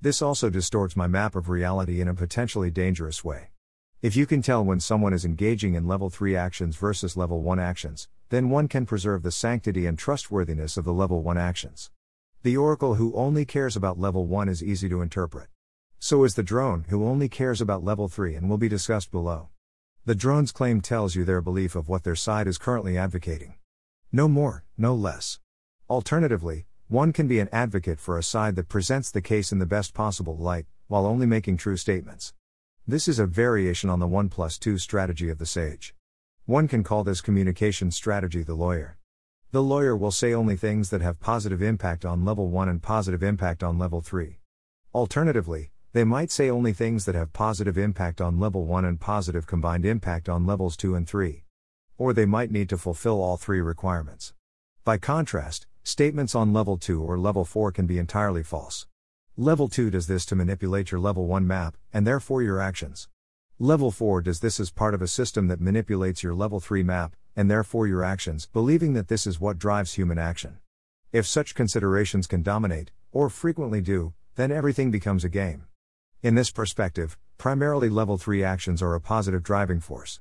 This 0.00 0.22
also 0.22 0.50
distorts 0.50 0.94
my 0.96 1.08
map 1.08 1.34
of 1.34 1.48
reality 1.48 2.00
in 2.00 2.06
a 2.06 2.14
potentially 2.14 2.70
dangerous 2.70 3.24
way. 3.24 3.50
If 4.00 4.14
you 4.14 4.24
can 4.24 4.40
tell 4.40 4.64
when 4.64 4.78
someone 4.78 5.12
is 5.12 5.24
engaging 5.24 5.74
in 5.74 5.88
level 5.88 6.10
3 6.10 6.36
actions 6.36 6.76
versus 6.76 7.16
level 7.16 7.42
1 7.42 7.58
actions, 7.58 8.08
then 8.28 8.50
one 8.50 8.68
can 8.68 8.86
preserve 8.86 9.24
the 9.24 9.32
sanctity 9.32 9.84
and 9.84 9.98
trustworthiness 9.98 10.76
of 10.76 10.84
the 10.84 10.92
level 10.92 11.24
1 11.24 11.36
actions. 11.36 11.90
The 12.44 12.56
oracle 12.56 12.94
who 12.94 13.12
only 13.14 13.44
cares 13.44 13.74
about 13.74 13.98
level 13.98 14.26
1 14.26 14.48
is 14.48 14.62
easy 14.62 14.88
to 14.88 15.02
interpret. 15.02 15.48
So 16.04 16.24
is 16.24 16.34
the 16.34 16.42
drone 16.42 16.86
who 16.88 17.06
only 17.06 17.28
cares 17.28 17.60
about 17.60 17.84
level 17.84 18.08
3 18.08 18.34
and 18.34 18.50
will 18.50 18.58
be 18.58 18.68
discussed 18.68 19.12
below. 19.12 19.50
The 20.04 20.16
drone's 20.16 20.50
claim 20.50 20.80
tells 20.80 21.14
you 21.14 21.24
their 21.24 21.40
belief 21.40 21.76
of 21.76 21.88
what 21.88 22.02
their 22.02 22.16
side 22.16 22.48
is 22.48 22.58
currently 22.58 22.98
advocating. 22.98 23.54
No 24.10 24.26
more, 24.26 24.64
no 24.76 24.96
less. 24.96 25.38
Alternatively, 25.88 26.66
one 26.88 27.12
can 27.12 27.28
be 27.28 27.38
an 27.38 27.48
advocate 27.52 28.00
for 28.00 28.18
a 28.18 28.22
side 28.24 28.56
that 28.56 28.68
presents 28.68 29.12
the 29.12 29.22
case 29.22 29.52
in 29.52 29.60
the 29.60 29.64
best 29.64 29.94
possible 29.94 30.36
light, 30.36 30.66
while 30.88 31.06
only 31.06 31.24
making 31.24 31.56
true 31.56 31.76
statements. 31.76 32.34
This 32.84 33.06
is 33.06 33.20
a 33.20 33.26
variation 33.26 33.88
on 33.88 34.00
the 34.00 34.08
1 34.08 34.28
plus 34.28 34.58
2 34.58 34.78
strategy 34.78 35.28
of 35.28 35.38
the 35.38 35.46
sage. 35.46 35.94
One 36.46 36.66
can 36.66 36.82
call 36.82 37.04
this 37.04 37.20
communication 37.20 37.92
strategy 37.92 38.42
the 38.42 38.54
lawyer. 38.54 38.98
The 39.52 39.62
lawyer 39.62 39.96
will 39.96 40.10
say 40.10 40.34
only 40.34 40.56
things 40.56 40.90
that 40.90 41.00
have 41.00 41.20
positive 41.20 41.62
impact 41.62 42.04
on 42.04 42.24
level 42.24 42.48
1 42.48 42.68
and 42.68 42.82
positive 42.82 43.22
impact 43.22 43.62
on 43.62 43.78
level 43.78 44.00
3. 44.00 44.40
Alternatively, 44.92 45.71
they 45.94 46.04
might 46.04 46.30
say 46.30 46.48
only 46.48 46.72
things 46.72 47.04
that 47.04 47.14
have 47.14 47.34
positive 47.34 47.76
impact 47.76 48.22
on 48.22 48.40
level 48.40 48.64
1 48.64 48.86
and 48.86 48.98
positive 48.98 49.46
combined 49.46 49.84
impact 49.84 50.26
on 50.26 50.46
levels 50.46 50.74
2 50.74 50.94
and 50.94 51.06
3. 51.06 51.44
Or 51.98 52.14
they 52.14 52.24
might 52.24 52.50
need 52.50 52.70
to 52.70 52.78
fulfill 52.78 53.22
all 53.22 53.36
three 53.36 53.60
requirements. 53.60 54.32
By 54.84 54.96
contrast, 54.96 55.66
statements 55.82 56.34
on 56.34 56.50
level 56.50 56.78
2 56.78 57.02
or 57.02 57.18
level 57.18 57.44
4 57.44 57.72
can 57.72 57.86
be 57.86 57.98
entirely 57.98 58.42
false. 58.42 58.86
Level 59.36 59.68
2 59.68 59.90
does 59.90 60.06
this 60.06 60.24
to 60.26 60.34
manipulate 60.34 60.90
your 60.90 61.00
level 61.00 61.26
1 61.26 61.46
map, 61.46 61.76
and 61.92 62.06
therefore 62.06 62.42
your 62.42 62.58
actions. 62.58 63.08
Level 63.58 63.90
4 63.90 64.22
does 64.22 64.40
this 64.40 64.58
as 64.58 64.70
part 64.70 64.94
of 64.94 65.02
a 65.02 65.06
system 65.06 65.48
that 65.48 65.60
manipulates 65.60 66.22
your 66.22 66.34
level 66.34 66.58
3 66.58 66.82
map, 66.82 67.16
and 67.36 67.50
therefore 67.50 67.86
your 67.86 68.02
actions, 68.02 68.46
believing 68.46 68.94
that 68.94 69.08
this 69.08 69.26
is 69.26 69.40
what 69.40 69.58
drives 69.58 69.92
human 69.92 70.18
action. 70.18 70.56
If 71.12 71.26
such 71.26 71.54
considerations 71.54 72.26
can 72.26 72.42
dominate, 72.42 72.92
or 73.12 73.28
frequently 73.28 73.82
do, 73.82 74.14
then 74.36 74.50
everything 74.50 74.90
becomes 74.90 75.22
a 75.22 75.28
game. 75.28 75.66
In 76.22 76.36
this 76.36 76.52
perspective, 76.52 77.18
primarily 77.36 77.88
level 77.88 78.16
3 78.16 78.44
actions 78.44 78.80
are 78.80 78.94
a 78.94 79.00
positive 79.00 79.42
driving 79.42 79.80
force. 79.80 80.20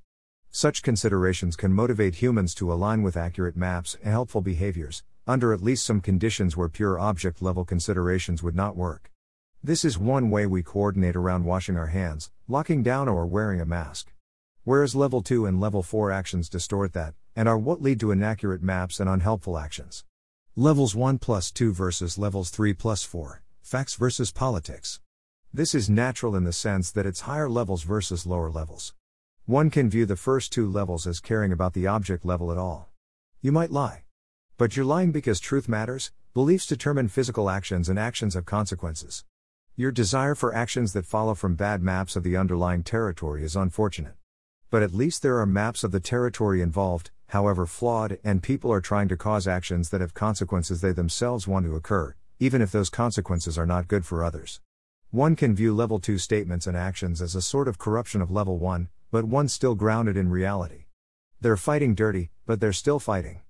Such 0.49 0.81
considerations 0.81 1.55
can 1.55 1.73
motivate 1.73 2.15
humans 2.15 2.55
to 2.55 2.73
align 2.73 3.03
with 3.03 3.15
accurate 3.15 3.55
maps 3.55 3.95
and 4.01 4.11
helpful 4.11 4.41
behaviors, 4.41 5.03
under 5.27 5.53
at 5.53 5.61
least 5.61 5.85
some 5.85 6.01
conditions 6.01 6.57
where 6.57 6.69
pure 6.69 6.97
object 6.97 7.39
level 7.39 7.65
considerations 7.65 8.41
would 8.41 8.55
not 8.55 8.75
work. 8.75 9.11
This 9.63 9.85
is 9.85 9.99
one 9.99 10.31
way 10.31 10.47
we 10.47 10.63
coordinate 10.63 11.15
around 11.15 11.45
washing 11.45 11.77
our 11.77 11.93
hands, 11.93 12.31
locking 12.47 12.81
down, 12.81 13.07
or 13.07 13.27
wearing 13.27 13.61
a 13.61 13.65
mask. 13.65 14.11
Whereas 14.63 14.95
level 14.95 15.21
2 15.21 15.45
and 15.45 15.59
level 15.59 15.83
4 15.83 16.11
actions 16.11 16.49
distort 16.49 16.93
that, 16.93 17.13
and 17.35 17.47
are 17.47 17.59
what 17.59 17.79
lead 17.79 17.99
to 17.99 18.09
inaccurate 18.09 18.63
maps 18.63 18.99
and 18.99 19.07
unhelpful 19.07 19.55
actions. 19.55 20.03
Levels 20.55 20.95
1 20.95 21.19
plus 21.19 21.51
2 21.51 21.71
versus 21.71 22.17
levels 22.17 22.49
3 22.49 22.73
plus 22.73 23.03
4, 23.03 23.43
facts 23.61 23.93
versus 23.93 24.31
politics. 24.31 24.99
This 25.53 25.75
is 25.75 25.89
natural 25.89 26.37
in 26.37 26.45
the 26.45 26.53
sense 26.53 26.91
that 26.91 27.05
it's 27.05 27.27
higher 27.27 27.49
levels 27.49 27.83
versus 27.83 28.25
lower 28.25 28.49
levels. 28.49 28.93
One 29.45 29.69
can 29.69 29.89
view 29.89 30.05
the 30.05 30.15
first 30.15 30.53
two 30.53 30.65
levels 30.65 31.05
as 31.05 31.19
caring 31.19 31.51
about 31.51 31.73
the 31.73 31.87
object 31.87 32.23
level 32.23 32.53
at 32.53 32.57
all. 32.57 32.89
You 33.41 33.51
might 33.51 33.69
lie. 33.69 34.03
But 34.57 34.77
you're 34.77 34.85
lying 34.85 35.11
because 35.11 35.41
truth 35.41 35.67
matters, 35.67 36.13
beliefs 36.33 36.65
determine 36.65 37.09
physical 37.09 37.49
actions 37.49 37.89
and 37.89 37.99
actions 37.99 38.35
have 38.35 38.45
consequences. 38.45 39.25
Your 39.75 39.91
desire 39.91 40.35
for 40.35 40.55
actions 40.55 40.93
that 40.93 41.05
follow 41.05 41.35
from 41.35 41.55
bad 41.55 41.83
maps 41.83 42.15
of 42.15 42.23
the 42.23 42.37
underlying 42.37 42.81
territory 42.81 43.43
is 43.43 43.57
unfortunate. 43.57 44.15
But 44.69 44.83
at 44.83 44.93
least 44.93 45.21
there 45.21 45.39
are 45.39 45.45
maps 45.45 45.83
of 45.83 45.91
the 45.91 45.99
territory 45.99 46.61
involved, 46.61 47.11
however 47.27 47.65
flawed, 47.65 48.19
and 48.23 48.41
people 48.41 48.71
are 48.71 48.79
trying 48.79 49.09
to 49.09 49.17
cause 49.17 49.49
actions 49.49 49.89
that 49.89 49.99
have 49.99 50.13
consequences 50.13 50.79
they 50.79 50.93
themselves 50.93 51.45
want 51.45 51.65
to 51.65 51.75
occur, 51.75 52.15
even 52.39 52.61
if 52.61 52.71
those 52.71 52.89
consequences 52.89 53.57
are 53.57 53.65
not 53.65 53.89
good 53.89 54.05
for 54.05 54.23
others. 54.23 54.61
One 55.11 55.35
can 55.35 55.53
view 55.53 55.75
level 55.75 55.99
2 55.99 56.17
statements 56.17 56.67
and 56.67 56.77
actions 56.77 57.21
as 57.21 57.35
a 57.35 57.41
sort 57.41 57.67
of 57.67 57.77
corruption 57.77 58.21
of 58.21 58.31
level 58.31 58.57
1, 58.57 58.87
but 59.11 59.25
one 59.25 59.49
still 59.49 59.75
grounded 59.75 60.15
in 60.15 60.29
reality. 60.29 60.85
They're 61.41 61.57
fighting 61.57 61.95
dirty, 61.95 62.31
but 62.45 62.61
they're 62.61 62.71
still 62.71 62.97
fighting. 62.97 63.41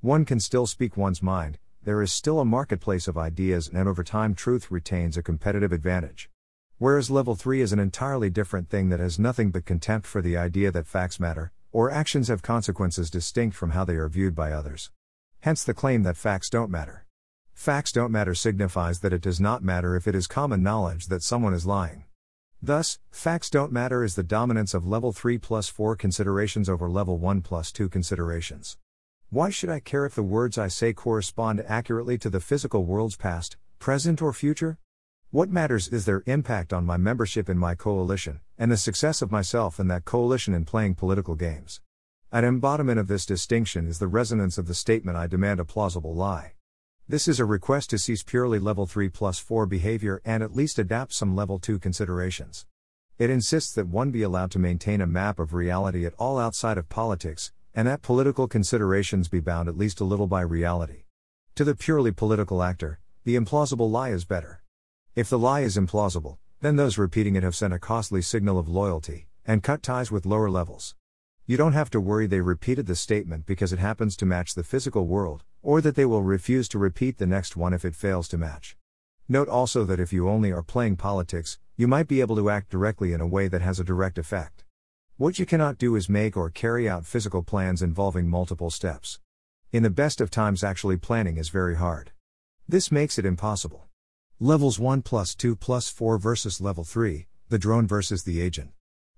One 0.00 0.24
can 0.24 0.40
still 0.40 0.66
speak 0.66 0.96
one's 0.96 1.22
mind, 1.22 1.58
there 1.84 2.02
is 2.02 2.12
still 2.12 2.40
a 2.40 2.44
marketplace 2.44 3.06
of 3.06 3.16
ideas, 3.16 3.70
and 3.72 3.86
over 3.86 4.02
time, 4.02 4.34
truth 4.34 4.72
retains 4.72 5.16
a 5.16 5.22
competitive 5.22 5.70
advantage. 5.70 6.30
Whereas 6.78 7.10
level 7.10 7.36
3 7.36 7.60
is 7.60 7.72
an 7.72 7.78
entirely 7.78 8.28
different 8.28 8.68
thing 8.68 8.88
that 8.88 8.98
has 8.98 9.16
nothing 9.16 9.52
but 9.52 9.66
contempt 9.66 10.08
for 10.08 10.20
the 10.20 10.36
idea 10.36 10.72
that 10.72 10.88
facts 10.88 11.20
matter, 11.20 11.52
or 11.70 11.92
actions 11.92 12.26
have 12.26 12.42
consequences 12.42 13.08
distinct 13.08 13.54
from 13.54 13.70
how 13.70 13.84
they 13.84 13.94
are 13.94 14.08
viewed 14.08 14.34
by 14.34 14.50
others. 14.50 14.90
Hence 15.42 15.62
the 15.62 15.74
claim 15.74 16.02
that 16.02 16.16
facts 16.16 16.50
don't 16.50 16.72
matter. 16.72 17.03
Facts 17.54 17.92
don't 17.92 18.10
matter 18.10 18.34
signifies 18.34 18.98
that 18.98 19.12
it 19.12 19.22
does 19.22 19.40
not 19.40 19.62
matter 19.62 19.96
if 19.96 20.06
it 20.06 20.14
is 20.14 20.26
common 20.26 20.62
knowledge 20.62 21.06
that 21.06 21.22
someone 21.22 21.54
is 21.54 21.64
lying. 21.64 22.04
Thus, 22.60 22.98
facts 23.10 23.48
don't 23.48 23.72
matter 23.72 24.04
is 24.04 24.16
the 24.16 24.22
dominance 24.22 24.74
of 24.74 24.86
level 24.86 25.12
3 25.12 25.38
plus 25.38 25.68
4 25.68 25.96
considerations 25.96 26.68
over 26.68 26.90
level 26.90 27.16
1 27.16 27.40
plus 27.40 27.72
2 27.72 27.88
considerations. 27.88 28.76
Why 29.30 29.50
should 29.50 29.70
I 29.70 29.80
care 29.80 30.04
if 30.04 30.14
the 30.14 30.22
words 30.22 30.58
I 30.58 30.68
say 30.68 30.92
correspond 30.92 31.64
accurately 31.66 32.18
to 32.18 32.28
the 32.28 32.40
physical 32.40 32.84
world's 32.84 33.16
past, 33.16 33.56
present, 33.78 34.20
or 34.20 34.32
future? 34.32 34.78
What 35.30 35.48
matters 35.48 35.88
is 35.88 36.04
their 36.04 36.22
impact 36.26 36.72
on 36.72 36.84
my 36.84 36.96
membership 36.96 37.48
in 37.48 37.56
my 37.56 37.74
coalition, 37.74 38.40
and 38.58 38.70
the 38.70 38.76
success 38.76 39.22
of 39.22 39.32
myself 39.32 39.78
and 39.78 39.90
that 39.90 40.04
coalition 40.04 40.54
in 40.54 40.64
playing 40.64 40.96
political 40.96 41.34
games. 41.34 41.80
An 42.30 42.44
embodiment 42.44 42.98
of 42.98 43.08
this 43.08 43.24
distinction 43.24 43.86
is 43.86 44.00
the 44.00 44.08
resonance 44.08 44.58
of 44.58 44.66
the 44.66 44.74
statement 44.74 45.16
I 45.16 45.28
demand 45.28 45.60
a 45.60 45.64
plausible 45.64 46.14
lie. 46.14 46.52
This 47.06 47.28
is 47.28 47.38
a 47.38 47.44
request 47.44 47.90
to 47.90 47.98
cease 47.98 48.22
purely 48.22 48.58
level 48.58 48.86
3 48.86 49.10
plus 49.10 49.38
4 49.38 49.66
behavior 49.66 50.22
and 50.24 50.42
at 50.42 50.56
least 50.56 50.78
adapt 50.78 51.12
some 51.12 51.36
level 51.36 51.58
2 51.58 51.78
considerations. 51.78 52.64
It 53.18 53.28
insists 53.28 53.74
that 53.74 53.88
one 53.88 54.10
be 54.10 54.22
allowed 54.22 54.50
to 54.52 54.58
maintain 54.58 55.02
a 55.02 55.06
map 55.06 55.38
of 55.38 55.52
reality 55.52 56.06
at 56.06 56.14
all 56.14 56.38
outside 56.38 56.78
of 56.78 56.88
politics, 56.88 57.52
and 57.74 57.86
that 57.86 58.00
political 58.00 58.48
considerations 58.48 59.28
be 59.28 59.40
bound 59.40 59.68
at 59.68 59.76
least 59.76 60.00
a 60.00 60.04
little 60.04 60.26
by 60.26 60.40
reality. 60.40 61.02
To 61.56 61.64
the 61.64 61.74
purely 61.74 62.10
political 62.10 62.62
actor, 62.62 63.00
the 63.24 63.36
implausible 63.36 63.90
lie 63.90 64.08
is 64.08 64.24
better. 64.24 64.62
If 65.14 65.28
the 65.28 65.38
lie 65.38 65.60
is 65.60 65.76
implausible, 65.76 66.38
then 66.62 66.76
those 66.76 66.96
repeating 66.96 67.36
it 67.36 67.42
have 67.42 67.54
sent 67.54 67.74
a 67.74 67.78
costly 67.78 68.22
signal 68.22 68.58
of 68.58 68.66
loyalty, 68.66 69.28
and 69.44 69.62
cut 69.62 69.82
ties 69.82 70.10
with 70.10 70.24
lower 70.24 70.48
levels. 70.48 70.94
You 71.44 71.58
don't 71.58 71.74
have 71.74 71.90
to 71.90 72.00
worry 72.00 72.26
they 72.26 72.40
repeated 72.40 72.86
the 72.86 72.96
statement 72.96 73.44
because 73.44 73.74
it 73.74 73.78
happens 73.78 74.16
to 74.16 74.24
match 74.24 74.54
the 74.54 74.64
physical 74.64 75.06
world, 75.06 75.44
or 75.64 75.80
that 75.80 75.96
they 75.96 76.04
will 76.04 76.22
refuse 76.22 76.68
to 76.68 76.78
repeat 76.78 77.16
the 77.16 77.26
next 77.26 77.56
one 77.56 77.72
if 77.72 77.84
it 77.84 77.96
fails 77.96 78.28
to 78.28 78.38
match. 78.38 78.76
Note 79.28 79.48
also 79.48 79.84
that 79.84 79.98
if 79.98 80.12
you 80.12 80.28
only 80.28 80.52
are 80.52 80.62
playing 80.62 80.96
politics, 80.96 81.58
you 81.76 81.88
might 81.88 82.06
be 82.06 82.20
able 82.20 82.36
to 82.36 82.50
act 82.50 82.68
directly 82.68 83.14
in 83.14 83.22
a 83.22 83.26
way 83.26 83.48
that 83.48 83.62
has 83.62 83.80
a 83.80 83.84
direct 83.84 84.18
effect. 84.18 84.62
What 85.16 85.38
you 85.38 85.46
cannot 85.46 85.78
do 85.78 85.96
is 85.96 86.08
make 86.08 86.36
or 86.36 86.50
carry 86.50 86.86
out 86.86 87.06
physical 87.06 87.42
plans 87.42 87.80
involving 87.80 88.28
multiple 88.28 88.70
steps. 88.70 89.20
In 89.72 89.82
the 89.82 89.90
best 89.90 90.20
of 90.20 90.30
times, 90.30 90.62
actually 90.62 90.98
planning 90.98 91.38
is 91.38 91.48
very 91.48 91.76
hard. 91.76 92.12
This 92.68 92.92
makes 92.92 93.18
it 93.18 93.24
impossible. 93.24 93.88
Levels 94.38 94.78
1 94.78 95.00
plus 95.00 95.34
2 95.34 95.56
plus 95.56 95.88
4 95.88 96.18
versus 96.18 96.60
level 96.60 96.84
3, 96.84 97.26
the 97.48 97.58
drone 97.58 97.86
versus 97.86 98.24
the 98.24 98.42
agent. 98.42 98.72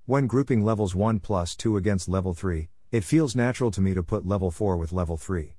When 0.04 0.28
grouping 0.28 0.64
levels 0.64 0.94
1 0.94 1.18
plus 1.18 1.56
2 1.56 1.76
against 1.76 2.08
level 2.08 2.34
3, 2.34 2.68
it 2.92 3.02
feels 3.02 3.34
natural 3.34 3.72
to 3.72 3.80
me 3.80 3.94
to 3.94 4.02
put 4.04 4.24
level 4.24 4.52
4 4.52 4.76
with 4.76 4.92
level 4.92 5.16
3. 5.16 5.55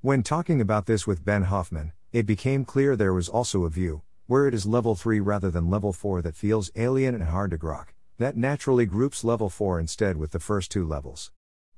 When 0.00 0.22
talking 0.22 0.60
about 0.60 0.86
this 0.86 1.08
with 1.08 1.24
Ben 1.24 1.42
Hoffman, 1.42 1.90
it 2.12 2.24
became 2.24 2.64
clear 2.64 2.94
there 2.94 3.12
was 3.12 3.28
also 3.28 3.64
a 3.64 3.68
view, 3.68 4.02
where 4.28 4.46
it 4.46 4.54
is 4.54 4.64
level 4.64 4.94
3 4.94 5.18
rather 5.18 5.50
than 5.50 5.70
level 5.70 5.92
4 5.92 6.22
that 6.22 6.36
feels 6.36 6.70
alien 6.76 7.16
and 7.16 7.24
hard 7.24 7.50
to 7.50 7.58
grok 7.58 7.86
that 8.18 8.36
naturally 8.36 8.86
groups 8.86 9.24
level 9.24 9.48
4 9.48 9.80
instead 9.80 10.16
with 10.16 10.30
the 10.30 10.38
first 10.38 10.70
two 10.70 10.86
levels. 10.86 11.32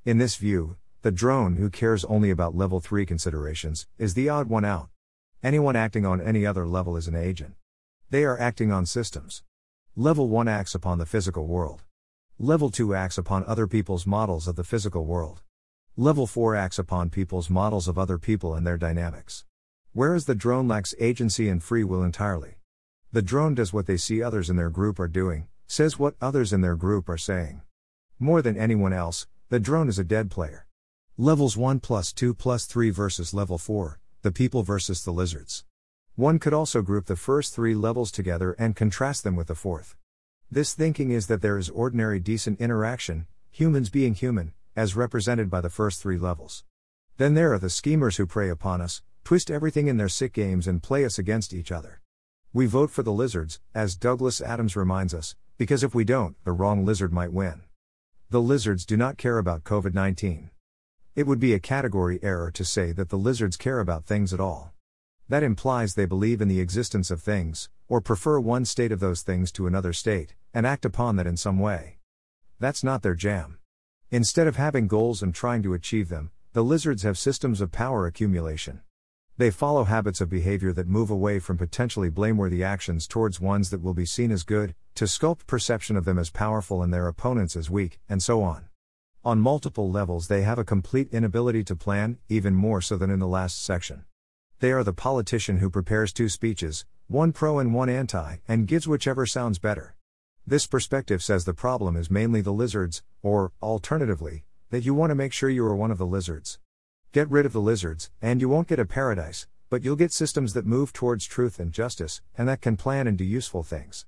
In 0.05 0.19
this 0.19 0.35
view, 0.35 0.75
the 1.01 1.11
drone 1.11 1.55
who 1.55 1.71
cares 1.71 2.05
only 2.05 2.29
about 2.29 2.55
level 2.55 2.79
3 2.79 3.07
considerations 3.07 3.87
is 3.97 4.13
the 4.13 4.29
odd 4.29 4.49
one 4.49 4.65
out. 4.65 4.89
Anyone 5.41 5.75
acting 5.75 6.05
on 6.05 6.21
any 6.21 6.45
other 6.45 6.67
level 6.67 6.97
is 6.97 7.07
an 7.07 7.15
agent. 7.15 7.55
They 8.11 8.23
are 8.23 8.39
acting 8.39 8.71
on 8.71 8.85
systems. 8.85 9.41
Level 9.95 10.29
1 10.29 10.47
acts 10.47 10.75
upon 10.75 10.99
the 10.99 11.07
physical 11.07 11.47
world. 11.47 11.81
Level 12.37 12.69
2 12.69 12.93
acts 12.93 13.17
upon 13.17 13.43
other 13.45 13.65
people's 13.65 14.05
models 14.05 14.47
of 14.47 14.55
the 14.55 14.63
physical 14.63 15.05
world. 15.05 15.41
Level 15.97 16.25
4 16.25 16.55
acts 16.55 16.79
upon 16.79 17.09
people's 17.09 17.49
models 17.49 17.89
of 17.89 17.99
other 17.99 18.17
people 18.17 18.55
and 18.55 18.65
their 18.65 18.77
dynamics. 18.77 19.43
Whereas 19.91 20.23
the 20.23 20.33
drone 20.33 20.65
lacks 20.65 20.95
agency 21.01 21.49
and 21.49 21.61
free 21.61 21.83
will 21.83 22.01
entirely. 22.01 22.55
The 23.11 23.21
drone 23.21 23.55
does 23.55 23.73
what 23.73 23.87
they 23.87 23.97
see 23.97 24.23
others 24.23 24.49
in 24.49 24.55
their 24.55 24.69
group 24.69 25.01
are 25.01 25.09
doing, 25.09 25.49
says 25.67 25.99
what 25.99 26.15
others 26.21 26.53
in 26.53 26.61
their 26.61 26.77
group 26.77 27.09
are 27.09 27.17
saying. 27.17 27.61
More 28.19 28.41
than 28.41 28.55
anyone 28.55 28.93
else, 28.93 29.27
the 29.49 29.59
drone 29.59 29.89
is 29.89 29.99
a 29.99 30.05
dead 30.05 30.31
player. 30.31 30.65
Levels 31.17 31.57
1 31.57 31.81
plus 31.81 32.13
2 32.13 32.33
plus 32.35 32.65
3 32.67 32.89
versus 32.89 33.33
level 33.33 33.57
4, 33.57 33.99
the 34.21 34.31
people 34.31 34.63
versus 34.63 35.03
the 35.03 35.11
lizards. 35.11 35.65
One 36.15 36.39
could 36.39 36.53
also 36.53 36.81
group 36.81 37.07
the 37.07 37.17
first 37.17 37.53
three 37.53 37.75
levels 37.75 38.13
together 38.13 38.55
and 38.57 38.77
contrast 38.77 39.25
them 39.25 39.35
with 39.35 39.47
the 39.47 39.55
fourth. 39.55 39.97
This 40.49 40.73
thinking 40.73 41.11
is 41.11 41.27
that 41.27 41.41
there 41.41 41.57
is 41.57 41.69
ordinary 41.69 42.21
decent 42.21 42.61
interaction, 42.61 43.27
humans 43.51 43.89
being 43.89 44.13
human, 44.13 44.53
as 44.75 44.95
represented 44.95 45.49
by 45.49 45.61
the 45.61 45.69
first 45.69 46.01
three 46.01 46.17
levels. 46.17 46.63
Then 47.17 47.33
there 47.33 47.53
are 47.53 47.59
the 47.59 47.69
schemers 47.69 48.17
who 48.17 48.25
prey 48.25 48.49
upon 48.49 48.81
us, 48.81 49.01
twist 49.23 49.51
everything 49.51 49.87
in 49.87 49.97
their 49.97 50.09
sick 50.09 50.33
games 50.33 50.67
and 50.67 50.81
play 50.81 51.05
us 51.05 51.19
against 51.19 51.53
each 51.53 51.71
other. 51.71 52.01
We 52.53 52.65
vote 52.65 52.91
for 52.91 53.03
the 53.03 53.13
lizards, 53.13 53.59
as 53.73 53.95
Douglas 53.95 54.41
Adams 54.41 54.75
reminds 54.75 55.13
us, 55.13 55.35
because 55.57 55.83
if 55.83 55.95
we 55.95 56.03
don't, 56.03 56.35
the 56.43 56.51
wrong 56.51 56.83
lizard 56.83 57.13
might 57.13 57.31
win. 57.31 57.61
The 58.29 58.41
lizards 58.41 58.85
do 58.85 58.97
not 58.97 59.17
care 59.17 59.37
about 59.37 59.63
COVID 59.63 59.93
19. 59.93 60.49
It 61.15 61.27
would 61.27 61.39
be 61.39 61.53
a 61.53 61.59
category 61.59 62.19
error 62.23 62.51
to 62.51 62.65
say 62.65 62.91
that 62.93 63.09
the 63.09 63.17
lizards 63.17 63.57
care 63.57 63.79
about 63.79 64.05
things 64.05 64.33
at 64.33 64.39
all. 64.39 64.73
That 65.29 65.43
implies 65.43 65.93
they 65.93 66.05
believe 66.05 66.41
in 66.41 66.47
the 66.47 66.59
existence 66.59 67.11
of 67.11 67.21
things, 67.21 67.69
or 67.87 68.01
prefer 68.01 68.39
one 68.39 68.65
state 68.65 68.91
of 68.91 68.99
those 68.99 69.21
things 69.21 69.51
to 69.53 69.67
another 69.67 69.93
state, 69.93 70.35
and 70.53 70.65
act 70.65 70.83
upon 70.83 71.15
that 71.17 71.27
in 71.27 71.37
some 71.37 71.59
way. 71.59 71.99
That's 72.59 72.83
not 72.83 73.01
their 73.01 73.15
jam. 73.15 73.57
Instead 74.13 74.45
of 74.45 74.57
having 74.57 74.89
goals 74.89 75.23
and 75.23 75.33
trying 75.33 75.63
to 75.63 75.73
achieve 75.73 76.09
them, 76.09 76.31
the 76.51 76.65
lizards 76.65 77.03
have 77.03 77.17
systems 77.17 77.61
of 77.61 77.71
power 77.71 78.05
accumulation. 78.05 78.81
They 79.37 79.51
follow 79.51 79.85
habits 79.85 80.19
of 80.19 80.29
behavior 80.29 80.73
that 80.73 80.85
move 80.85 81.09
away 81.09 81.39
from 81.39 81.57
potentially 81.57 82.09
blameworthy 82.09 82.61
actions 82.61 83.07
towards 83.07 83.39
ones 83.39 83.69
that 83.69 83.81
will 83.81 83.93
be 83.93 84.05
seen 84.05 84.29
as 84.29 84.43
good, 84.43 84.75
to 84.95 85.05
sculpt 85.05 85.47
perception 85.47 85.95
of 85.95 86.03
them 86.03 86.19
as 86.19 86.29
powerful 86.29 86.83
and 86.83 86.93
their 86.93 87.07
opponents 87.07 87.55
as 87.55 87.69
weak, 87.69 88.01
and 88.09 88.21
so 88.21 88.43
on. 88.43 88.65
On 89.23 89.39
multiple 89.39 89.89
levels, 89.89 90.27
they 90.27 90.41
have 90.41 90.59
a 90.59 90.65
complete 90.65 91.07
inability 91.13 91.63
to 91.63 91.75
plan, 91.77 92.17
even 92.27 92.53
more 92.53 92.81
so 92.81 92.97
than 92.97 93.09
in 93.09 93.19
the 93.19 93.27
last 93.27 93.63
section. 93.63 94.03
They 94.59 94.73
are 94.73 94.83
the 94.83 94.91
politician 94.91 95.59
who 95.59 95.69
prepares 95.69 96.11
two 96.11 96.27
speeches, 96.27 96.85
one 97.07 97.31
pro 97.31 97.59
and 97.59 97.73
one 97.73 97.87
anti, 97.87 98.39
and 98.45 98.67
gives 98.67 98.89
whichever 98.89 99.25
sounds 99.25 99.57
better. 99.57 99.95
This 100.45 100.65
perspective 100.65 101.23
says 101.23 101.45
the 101.45 101.53
problem 101.53 101.95
is 101.95 102.09
mainly 102.09 102.41
the 102.41 102.51
lizards, 102.51 103.03
or, 103.21 103.51
alternatively, 103.61 104.43
that 104.71 104.83
you 104.83 104.93
want 104.93 105.11
to 105.11 105.15
make 105.15 105.33
sure 105.33 105.49
you 105.49 105.63
are 105.65 105.75
one 105.75 105.91
of 105.91 105.99
the 105.99 106.05
lizards. 106.05 106.59
Get 107.11 107.29
rid 107.29 107.45
of 107.45 107.53
the 107.53 107.61
lizards, 107.61 108.09
and 108.21 108.41
you 108.41 108.49
won't 108.49 108.67
get 108.67 108.79
a 108.79 108.85
paradise, 108.85 109.47
but 109.69 109.83
you'll 109.83 109.95
get 109.95 110.11
systems 110.11 110.53
that 110.53 110.65
move 110.65 110.93
towards 110.93 111.25
truth 111.25 111.59
and 111.59 111.71
justice, 111.71 112.21
and 112.37 112.47
that 112.49 112.61
can 112.61 112.75
plan 112.75 113.05
and 113.05 113.17
do 113.17 113.23
useful 113.23 113.63
things. 113.63 114.05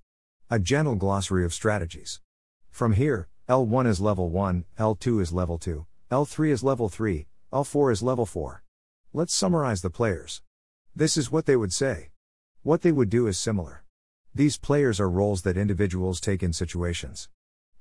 A 0.49 0.57
gentle 0.59 0.95
glossary 0.95 1.45
of 1.45 1.53
strategies. 1.53 2.19
From 2.71 2.93
here, 2.93 3.27
L1 3.47 3.85
is 3.87 4.01
level 4.01 4.29
1, 4.29 4.65
L2 4.79 5.21
is 5.21 5.31
level 5.31 5.57
2, 5.57 5.85
L3 6.11 6.49
is 6.49 6.63
level 6.63 6.89
3, 6.89 7.27
L4 7.51 7.91
is 7.91 8.01
level 8.01 8.25
4. 8.25 8.63
Let's 9.13 9.35
summarize 9.35 9.81
the 9.81 9.89
players. 9.89 10.41
This 10.95 11.15
is 11.17 11.31
what 11.31 11.45
they 11.45 11.55
would 11.55 11.73
say. 11.73 12.09
What 12.63 12.81
they 12.81 12.91
would 12.91 13.09
do 13.09 13.27
is 13.27 13.37
similar. 13.37 13.82
These 14.35 14.57
players 14.57 14.99
are 14.99 15.09
roles 15.09 15.43
that 15.43 15.57
individuals 15.57 16.19
take 16.19 16.41
in 16.41 16.53
situations. 16.53 17.29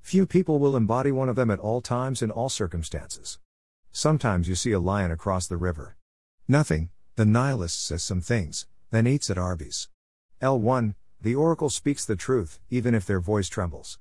Few 0.01 0.27
people 0.27 0.59
will 0.59 0.75
embody 0.75 1.11
one 1.11 1.27
of 1.27 1.35
them 1.35 1.49
at 1.49 1.57
all 1.57 1.81
times 1.81 2.21
in 2.21 2.29
all 2.29 2.49
circumstances. 2.49 3.39
Sometimes 3.91 4.47
you 4.47 4.53
see 4.53 4.71
a 4.71 4.79
lion 4.79 5.09
across 5.09 5.47
the 5.47 5.57
river. 5.57 5.97
Nothing, 6.47 6.89
the 7.15 7.25
nihilist 7.25 7.83
says 7.83 8.03
some 8.03 8.21
things, 8.21 8.67
then 8.91 9.07
eats 9.07 9.31
at 9.31 9.37
Arby's. 9.37 9.89
L1, 10.41 10.93
the 11.21 11.33
oracle 11.33 11.71
speaks 11.71 12.05
the 12.05 12.15
truth, 12.15 12.59
even 12.69 12.93
if 12.93 13.05
their 13.05 13.19
voice 13.19 13.49
trembles. 13.49 13.97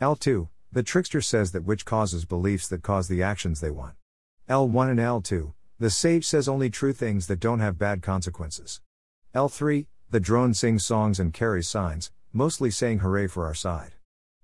L2, 0.00 0.48
the 0.72 0.82
trickster 0.82 1.20
says 1.20 1.52
that 1.52 1.64
which 1.64 1.84
causes 1.84 2.24
beliefs 2.24 2.66
that 2.66 2.82
cause 2.82 3.06
the 3.06 3.22
actions 3.22 3.60
they 3.60 3.70
want. 3.70 3.94
L1 4.48 4.90
and 4.90 4.98
L2, 4.98 5.52
the 5.78 5.90
sage 5.90 6.24
says 6.24 6.48
only 6.48 6.70
true 6.70 6.92
things 6.92 7.28
that 7.28 7.38
don't 7.38 7.60
have 7.60 7.78
bad 7.78 8.02
consequences. 8.02 8.80
L3, 9.34 9.86
the 10.12 10.20
drone 10.20 10.52
sings 10.52 10.84
songs 10.84 11.18
and 11.18 11.32
carries 11.32 11.66
signs, 11.66 12.12
mostly 12.34 12.70
saying 12.70 12.98
hooray 12.98 13.26
for 13.26 13.46
our 13.46 13.54
side. 13.54 13.94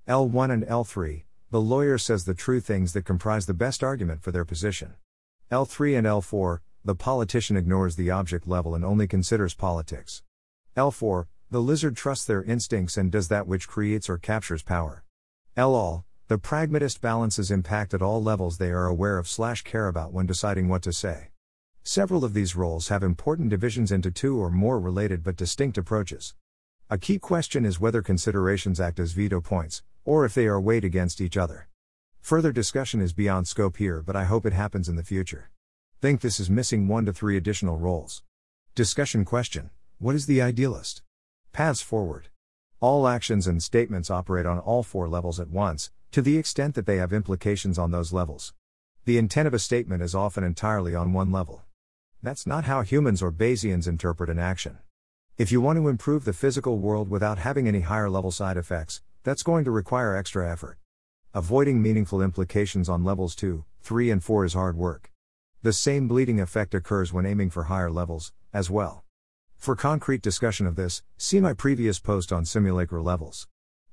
L1 0.09 0.51
and 0.51 0.65
L3, 0.65 1.25
the 1.51 1.61
lawyer 1.61 1.99
says 1.99 2.25
the 2.25 2.33
true 2.33 2.59
things 2.59 2.95
that 2.95 3.05
comprise 3.05 3.45
the 3.45 3.53
best 3.53 3.85
argument 3.85 4.23
for 4.23 4.33
their 4.33 4.47
position. 4.47 4.95
L3 5.53 5.99
and 5.99 6.07
L4, 6.07 6.61
the 6.87 6.95
politician 6.95 7.55
ignores 7.55 7.97
the 7.97 8.11
object 8.11 8.49
level 8.49 8.75
and 8.75 8.83
only 8.83 9.07
considers 9.07 9.53
politics. 9.53 10.23
L4, 10.75 11.27
the 11.51 11.61
lizard 11.61 11.99
trusts 11.99 12.25
their 12.25 12.43
instincts 12.45 12.97
and 12.97 13.13
does 13.13 13.29
that 13.29 13.47
which 13.47 13.69
creates 13.69 14.09
or 14.09 14.17
captures 14.17 14.63
power. 14.63 15.05
L 15.55 15.75
all, 15.75 16.07
the 16.29 16.39
pragmatist 16.39 17.03
balances 17.03 17.51
impact 17.51 17.93
at 17.93 18.01
all 18.01 18.23
levels 18.23 18.57
they 18.57 18.71
are 18.71 18.87
aware 18.87 19.19
of 19.19 19.29
slash 19.29 19.65
care 19.65 19.89
about 19.89 20.15
when 20.15 20.25
deciding 20.25 20.69
what 20.69 20.81
to 20.81 20.95
say. 20.95 21.29
Several 21.83 22.25
of 22.25 22.35
these 22.35 22.55
roles 22.55 22.89
have 22.89 23.03
important 23.03 23.49
divisions 23.49 23.91
into 23.91 24.11
two 24.11 24.39
or 24.39 24.51
more 24.51 24.79
related 24.79 25.23
but 25.23 25.37
distinct 25.37 25.79
approaches. 25.79 26.35
A 26.91 26.99
key 26.99 27.19
question 27.19 27.65
is 27.65 27.81
whether 27.81 28.03
considerations 28.03 28.81
act 28.81 28.99
as 28.99 29.13
veto 29.13 29.41
points, 29.41 29.83
or 30.05 30.25
if 30.25 30.35
they 30.35 30.47
are 30.47 30.61
weighed 30.61 30.85
against 30.85 31.21
each 31.21 31.37
other. 31.37 31.69
Further 32.21 32.53
discussion 32.53 33.01
is 33.01 33.13
beyond 33.13 33.49
scope 33.49 33.77
here, 33.77 34.03
but 34.03 34.17
I 34.17 34.25
hope 34.25 34.45
it 34.45 34.53
happens 34.53 34.89
in 34.89 34.97
the 34.97 35.03
future. 35.03 35.51
Think 36.01 36.21
this 36.21 36.39
is 36.39 36.49
missing 36.49 36.89
one 36.89 37.07
to 37.07 37.13
three 37.13 37.37
additional 37.37 37.79
roles. 37.79 38.23
Discussion 38.75 39.25
question 39.25 39.71
What 39.99 40.15
is 40.15 40.27
the 40.27 40.41
idealist? 40.41 41.03
Paths 41.53 41.83
forward. 41.83 42.29
All 42.81 43.09
actions 43.09 43.47
and 43.47 43.63
statements 43.63 44.11
operate 44.11 44.47
on 44.47 44.59
all 44.59 44.83
four 44.83 45.09
levels 45.09 45.41
at 45.41 45.51
once, 45.51 45.91
to 46.13 46.23
the 46.23 46.39
extent 46.39 46.75
that 46.75 46.87
they 46.87 46.97
have 46.97 47.13
implications 47.13 47.79
on 47.79 47.91
those 47.91 48.13
levels. 48.13 48.55
The 49.05 49.19
intent 49.19 49.49
of 49.49 49.55
a 49.55 49.59
statement 49.59 50.03
is 50.03 50.15
often 50.15 50.45
entirely 50.45 50.95
on 50.95 51.13
one 51.13 51.33
level. 51.33 51.65
That's 52.21 52.49
not 52.49 52.65
how 52.65 52.83
humans 52.83 53.23
or 53.23 53.31
Bayesians 53.31 53.87
interpret 53.87 54.29
an 54.29 54.41
action. 54.41 54.79
If 55.37 55.53
you 55.53 55.61
want 55.61 55.77
to 55.77 55.87
improve 55.87 56.25
the 56.25 56.33
physical 56.33 56.79
world 56.79 57.09
without 57.09 57.39
having 57.39 57.69
any 57.69 57.83
higher 57.83 58.11
level 58.11 58.33
side 58.33 58.57
effects, 58.57 59.03
that's 59.23 59.45
going 59.45 59.65
to 59.65 59.71
require 59.71 60.17
extra 60.17 60.51
effort. 60.51 60.79
Avoiding 61.33 61.81
meaningful 61.81 62.21
implications 62.21 62.89
on 62.89 63.05
levels 63.05 63.37
2, 63.37 63.65
3, 63.83 64.11
and 64.11 64.25
4 64.25 64.45
is 64.45 64.55
hard 64.55 64.77
work. 64.77 65.13
The 65.63 65.73
same 65.73 66.09
bleeding 66.09 66.41
effect 66.41 66.75
occurs 66.75 67.13
when 67.13 67.25
aiming 67.25 67.51
for 67.51 67.65
higher 67.65 67.91
levels, 67.91 68.33
as 68.53 68.69
well. 68.69 69.05
For 69.57 69.77
concrete 69.77 70.21
discussion 70.21 70.67
of 70.67 70.75
this, 70.75 71.05
see 71.19 71.39
my 71.39 71.53
previous 71.53 72.01
post 72.01 72.33
on 72.33 72.45
simulacra 72.45 73.01
levels. 73.01 73.47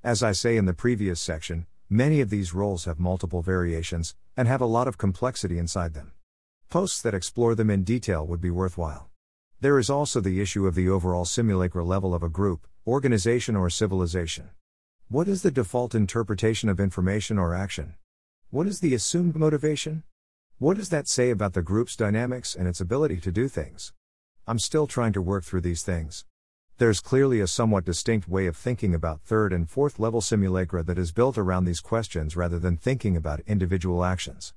As 0.04 0.24
I 0.24 0.32
say 0.32 0.58
in 0.58 0.66
the 0.66 0.74
previous 0.74 1.22
section, 1.22 1.68
many 1.92 2.22
of 2.22 2.32
these 2.32 2.56
roles 2.56 2.86
have 2.86 3.00
multiple 3.00 3.44
variations, 3.44 4.16
and 4.36 4.48
have 4.48 4.62
a 4.62 4.66
lot 4.66 4.88
of 4.88 4.98
complexity 4.98 5.60
inside 5.60 5.94
them. 5.94 6.14
Posts 6.69 7.01
that 7.04 7.13
explore 7.13 7.56
them 7.56 7.69
in 7.69 7.84
detail 7.84 8.25
would 8.25 8.41
be 8.41 8.49
worthwhile. 8.49 9.10
There 9.62 9.80
is 9.80 9.89
also 9.89 10.19
the 10.19 10.41
issue 10.41 10.67
of 10.67 10.75
the 10.75 10.89
overall 10.89 11.25
simulacra 11.25 11.86
level 11.86 12.13
of 12.13 12.23
a 12.23 12.30
group, 12.30 12.67
organization, 12.86 13.56
or 13.56 13.69
civilization. 13.69 14.49
What 15.08 15.28
is 15.28 15.41
the 15.43 15.51
default 15.51 15.95
interpretation 15.95 16.67
of 16.67 16.80
information 16.80 17.38
or 17.38 17.56
action? 17.56 17.95
What 18.49 18.67
is 18.67 18.80
the 18.80 18.93
assumed 18.93 19.36
motivation? 19.36 20.04
What 20.58 20.78
does 20.78 20.89
that 20.89 21.08
say 21.08 21.30
about 21.30 21.54
the 21.54 21.62
group's 21.62 21.95
dynamics 21.95 22.56
and 22.56 22.67
its 22.67 22.82
ability 22.82 23.17
to 23.21 23.32
do 23.32 23.47
things? 23.47 23.93
I'm 24.47 24.60
still 24.60 24.88
trying 24.88 25.13
to 25.13 25.21
work 25.21 25.43
through 25.43 25.62
these 25.62 25.84
things. 25.84 26.25
There's 26.78 26.99
clearly 26.99 27.39
a 27.39 27.47
somewhat 27.47 27.86
distinct 27.86 28.28
way 28.28 28.47
of 28.47 28.58
thinking 28.58 28.93
about 28.93 29.21
third 29.21 29.54
and 29.54 29.69
fourth 29.69 29.97
level 29.97 30.21
simulacra 30.21 30.84
that 30.84 30.97
is 30.97 31.12
built 31.12 31.38
around 31.38 31.65
these 31.65 31.80
questions 31.80 32.36
rather 32.36 32.60
than 32.60 32.75
thinking 32.75 33.15
about 33.15 33.41
individual 33.47 34.04
actions. 34.04 34.54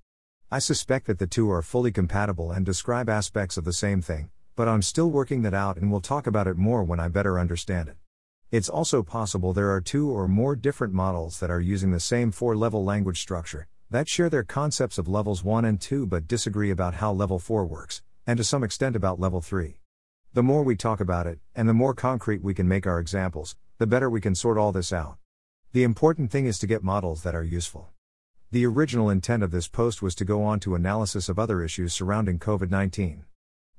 I 0.51 0.61
suspect 0.61 1.07
that 1.09 1.19
the 1.19 1.27
two 1.27 1.51
are 1.51 1.61
fully 1.61 1.93
compatible 1.93 2.53
and 2.53 2.65
describe 2.65 3.11
aspects 3.11 3.59
of 3.59 3.67
the 3.67 3.73
same 3.75 4.01
thing, 4.01 4.31
but 4.57 4.67
I'm 4.67 4.81
still 4.81 5.11
working 5.11 5.43
that 5.43 5.53
out 5.53 5.77
and 5.77 5.91
we'll 5.93 6.01
talk 6.01 6.27
about 6.27 6.47
it 6.47 6.57
more 6.57 6.83
when 6.83 6.99
I 6.99 7.09
better 7.09 7.39
understand 7.39 7.91
it. 7.91 7.99
It's 8.51 8.71
also 8.71 9.03
possible 9.03 9.53
there 9.53 9.71
are 9.71 9.83
two 9.83 10.11
or 10.11 10.27
more 10.27 10.57
different 10.57 10.95
models 10.95 11.39
that 11.41 11.51
are 11.51 11.61
using 11.61 11.91
the 11.91 12.01
same 12.01 12.31
four 12.31 12.57
level 12.57 12.83
language 12.83 13.21
structure, 13.21 13.69
that 13.91 14.09
share 14.09 14.31
their 14.31 14.43
concepts 14.43 14.97
of 14.97 15.07
levels 15.07 15.45
1 15.45 15.67
and 15.67 15.79
2 15.79 16.07
but 16.07 16.27
disagree 16.27 16.71
about 16.71 16.95
how 16.95 17.13
level 17.13 17.39
4 17.39 17.67
works, 17.67 18.01
and 18.27 18.39
to 18.39 18.43
some 18.43 18.65
extent 18.65 18.97
about 18.97 19.21
level 19.21 19.43
3. 19.43 19.81
The 20.33 20.43
more 20.43 20.63
we 20.63 20.77
talk 20.77 20.99
about 20.99 21.27
it, 21.27 21.41
and 21.55 21.69
the 21.69 21.75
more 21.75 21.93
concrete 21.93 22.43
we 22.43 22.55
can 22.55 22.67
make 22.67 22.87
our 22.87 22.99
examples, 22.99 23.55
the 23.77 23.87
better 23.87 24.09
we 24.09 24.23
can 24.23 24.35
sort 24.35 24.57
all 24.57 24.73
this 24.73 24.95
out. 24.95 25.19
The 25.73 25.85
important 25.85 26.31
thing 26.31 26.47
is 26.47 26.59
to 26.61 26.67
get 26.67 26.83
models 26.83 27.23
that 27.23 27.35
are 27.35 27.45
useful. 27.45 27.91
The 28.51 28.65
original 28.65 29.11
intent 29.11 29.43
of 29.43 29.51
this 29.51 29.69
post 29.69 30.01
was 30.01 30.15
to 30.15 30.25
go 30.25 30.43
on 30.43 30.59
to 30.61 30.75
analysis 30.75 31.29
of 31.29 31.39
other 31.39 31.63
issues 31.63 31.93
surrounding 31.93 32.39
COVID 32.39 32.71
19. 32.71 33.27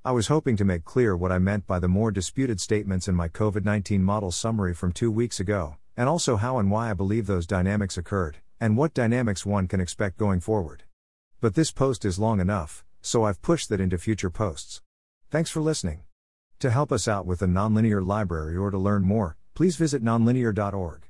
I 0.06 0.12
was 0.12 0.28
hoping 0.28 0.56
to 0.58 0.64
make 0.64 0.86
clear 0.86 1.18
what 1.18 1.32
I 1.32 1.40
meant 1.40 1.66
by 1.66 1.80
the 1.80 1.88
more 1.88 2.12
disputed 2.12 2.62
statements 2.62 3.08
in 3.08 3.16
my 3.16 3.30
COVID 3.30 3.66
19 3.66 4.04
model 4.04 4.32
summary 4.32 4.76
from 4.76 4.92
two 4.92 5.10
weeks 5.10 5.40
ago, 5.40 5.78
and 5.98 6.08
also 6.08 6.36
how 6.36 6.60
and 6.60 6.70
why 6.70 6.92
I 6.92 6.94
believe 6.94 7.26
those 7.26 7.48
dynamics 7.48 7.98
occurred, 7.98 8.38
and 8.60 8.78
what 8.78 8.94
dynamics 8.94 9.44
one 9.44 9.68
can 9.68 9.82
expect 9.82 10.20
going 10.20 10.40
forward. 10.40 10.84
But 11.42 11.56
this 11.56 11.72
post 11.72 12.06
is 12.06 12.20
long 12.20 12.40
enough, 12.40 12.86
so 13.02 13.24
I've 13.24 13.42
pushed 13.42 13.70
that 13.70 13.82
into 13.82 13.98
future 13.98 14.30
posts. 14.30 14.84
Thanks 15.32 15.50
for 15.50 15.62
listening. 15.62 16.04
To 16.60 16.70
help 16.70 16.92
us 16.92 17.08
out 17.08 17.26
with 17.26 17.40
the 17.40 17.48
Nonlinear 17.48 18.06
Library 18.06 18.56
or 18.56 18.70
to 18.70 18.78
learn 18.78 19.02
more, 19.02 19.36
please 19.56 19.78
visit 19.78 20.04
nonlinear.org. 20.04 21.09